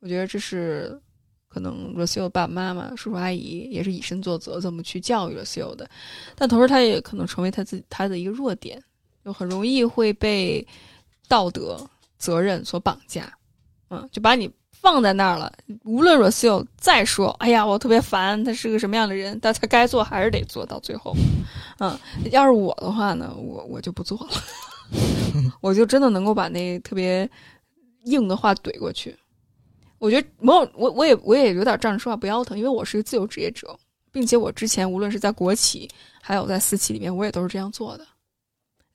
[0.00, 1.00] 我觉得这是
[1.48, 5.88] 可能 Rocio 爸爸妈妈、叔叔阿姨也是以身作则，这么去教育 Rocio 的。
[6.34, 8.82] 但同时，他也可能成为他自己他的一个弱点，
[9.24, 10.66] 就很容易会被
[11.28, 13.32] 道德责任所绑架，
[13.90, 14.50] 嗯，就把你
[14.84, 15.50] 放在那儿了。
[15.84, 21.16] 无论 Rocio 再说，哎呀，我特别烦，他是个什么样的人，但他该做还是得做到最后。
[21.78, 21.98] 嗯，
[22.30, 24.42] 要是我的话呢，我我就不做了，
[25.62, 27.26] 我就真的能够把那特别
[28.04, 29.16] 硬的话怼过去。
[29.98, 33.74] 我觉得没有我，我也我也有点站着说话不腰疼，因为我是一个自由职业者，
[34.12, 35.88] 并且我之前无论是在国企
[36.20, 38.06] 还有在私企里面，我也都是这样做的。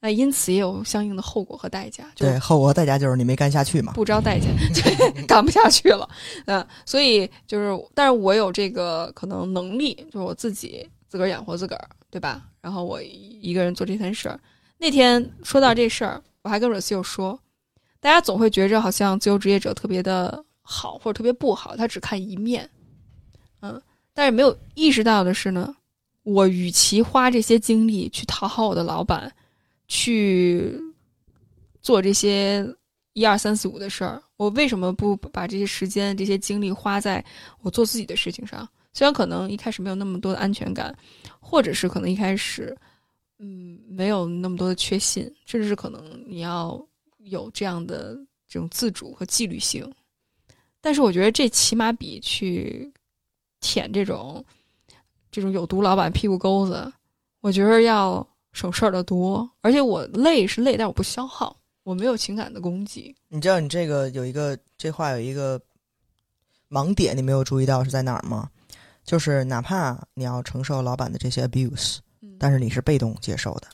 [0.00, 3.92] 那因此也有相应的后果和代价，对，后果和代价就是你没干下去嘛。
[3.92, 6.08] 不招代价， 对，干不下去了，
[6.46, 12.42] 嗯，所以就是，但是我有这个可能能力，就是我自己自个儿养活自个儿，对吧？
[12.62, 14.40] 然后我一个人做这件事儿。
[14.78, 17.38] 那天说到这事儿，我还跟 Rocio 说，
[18.00, 22.66] 大家总会觉着好像自由职业者特别的好，或者特别不好，他只看一面，
[23.60, 23.78] 嗯，
[24.14, 25.76] 但是没有意识到的是呢，
[26.22, 29.30] 我与其花这些精力去讨好我的老板，
[29.90, 30.80] 去
[31.82, 32.64] 做这些
[33.14, 37.22] 一二三四五的事儿，我为什么不把这些时间、这些精力花在
[37.60, 38.66] 我做自己的事情上？
[38.92, 40.96] 虽然可能一开始没有那么多的安全感，
[41.40, 42.76] 或者是可能一开始，
[43.40, 46.80] 嗯，没有那么多的确信，甚至是可能你要
[47.24, 48.16] 有这样的
[48.46, 49.92] 这种自主和纪律性。
[50.80, 52.88] 但是我觉得这起码比去
[53.60, 54.44] 舔这种
[55.32, 56.92] 这种有毒老板屁股沟子，
[57.40, 59.50] 我觉得要省事儿的多。
[59.60, 63.14] 而且我累是累，但我不消耗，我没有情感的攻击。
[63.28, 65.60] 你知道你这个有一个这话有一个
[66.68, 68.48] 盲点，你没有注意到是在哪儿吗？
[69.02, 73.68] 就是哪怕你要承受老板的这些 abuse，嗯但是你是被动接受的，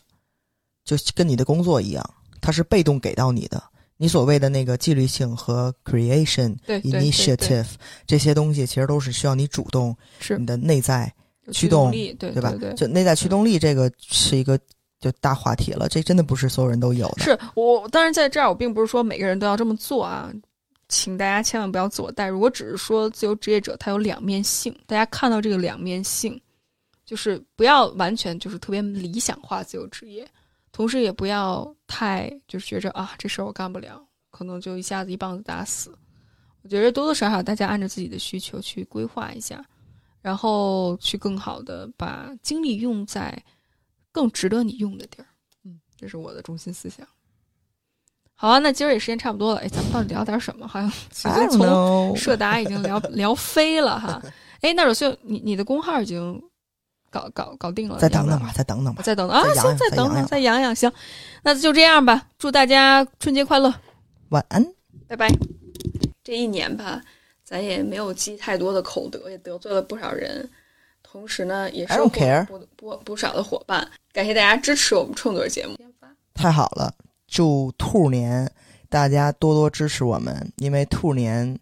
[0.84, 3.62] 就跟你的工作一样，它是被动给到你的。
[3.98, 7.66] 你所谓的那个纪律性和 creation initiative
[8.06, 12.52] 这些东西，其实都是需要你主动，是你的内在有驱动力，对对吧？
[12.58, 14.58] 对就内在驱动力这个是一个
[15.00, 17.24] 就大话题了，这真的不是所有人都有的。
[17.24, 20.32] 是我，当然在这儿，我并不是说每个人都要这么做啊，
[20.88, 22.40] 请大家千万不要自我代入。
[22.40, 26.40] 我只是说，自由职业者他有两面性，大家看到这个两面性，
[27.04, 30.26] 就是不要完全就是特别理想化自由职业，
[30.72, 35.96] 同时也不要太就是觉着啊这事儿我干不了，可能就一下子一棒子打死。
[36.62, 39.64] 我觉得多多少少大家按照自己的需求去规划一下，
[40.26, 43.32] 然后去更好的把精力用在
[44.10, 45.26] 更值得你用的地儿。
[45.64, 47.06] 嗯，这是我的中心思想。
[48.34, 50.66] 好啊，那今儿也时间差不多了，哎，咱们到底聊点什么？
[50.66, 54.20] 好像 已 I 经从社达已经聊 聊飞了哈。
[54.62, 56.42] 哎，那首秀，你你的工号已经
[57.08, 59.02] 搞搞搞定了，再等等吧，再等等吧。
[59.04, 60.92] 再等等啊，行，再等等，再养养，行，
[61.44, 62.26] 那就这样吧。
[62.36, 63.72] 祝大家春节快乐，
[64.30, 64.66] 晚安。
[65.06, 65.28] 拜拜。
[66.24, 67.00] 这一年吧，
[67.48, 70.50] 咱也没有积太多的口德，也得罪了不少人，
[71.00, 73.88] 同时呢，也 don't 获不不不少的伙伴。
[74.12, 75.76] 感谢大家支持我们创作节目。
[76.34, 76.92] 太好了，
[77.28, 78.50] 祝兔年
[78.88, 81.56] 大家多多支持我们，因为兔年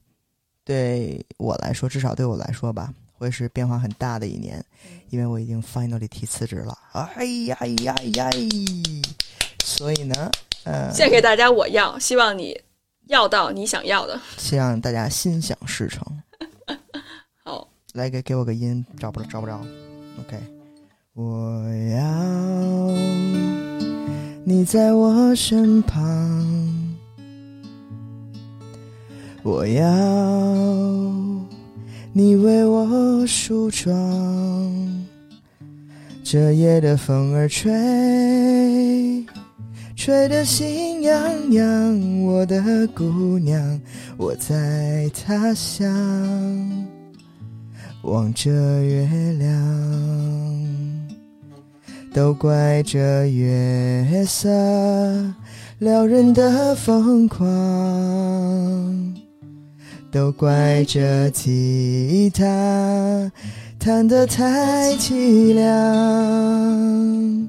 [0.65, 4.65] 对我来说，至少对我来说吧，会是变化很大的一年，
[5.11, 6.77] 因为我已经 finally 提辞职了。
[6.93, 8.31] 哎呀哎呀哎呀！
[9.65, 10.31] 所以呢，
[10.65, 12.59] 呃，献给大家，我要，希望你
[13.07, 14.21] 要到你想要的。
[14.37, 16.05] 希望大家心想事成。
[17.45, 19.61] 好，来给给我个音，找不着找不着。
[20.21, 20.39] OK，
[21.13, 21.63] 我
[21.97, 21.99] 要
[24.45, 26.95] 你在我身旁，
[29.43, 29.85] 我要
[32.13, 35.07] 你为我梳妆。
[36.23, 37.71] 这夜的风儿吹，
[39.97, 42.23] 吹得心痒痒。
[42.23, 43.81] 我的姑娘，
[44.17, 45.89] 我在他乡。
[48.03, 48.51] 望着
[48.83, 49.51] 月亮，
[52.13, 54.51] 都怪这月色
[55.79, 57.47] 撩人的疯狂，
[60.11, 63.33] 都怪这吉他
[63.79, 67.49] 弹得太凄凉。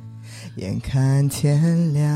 [0.57, 2.11] 眼看天亮，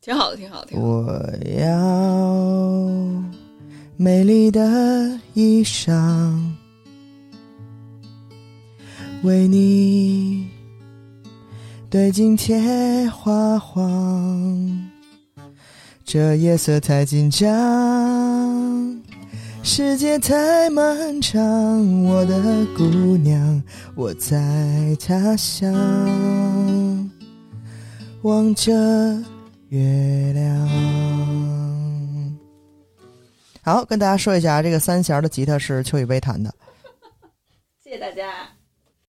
[0.00, 1.20] 挺好的，挺好的，我
[1.60, 2.88] 要
[3.96, 6.40] 美丽的衣裳，
[9.22, 10.48] 为你
[11.90, 14.88] 对镜贴花黄。
[16.04, 17.48] 这夜色太紧张，
[19.68, 22.84] 世界太漫长，我的姑
[23.16, 23.60] 娘，
[23.96, 27.10] 我在他乡
[28.22, 28.72] 望着
[29.70, 30.68] 月亮。
[33.60, 36.54] 好，跟大家说一下，这个三弦的吉他是邱宇威弹的。
[37.82, 38.55] 谢谢大家。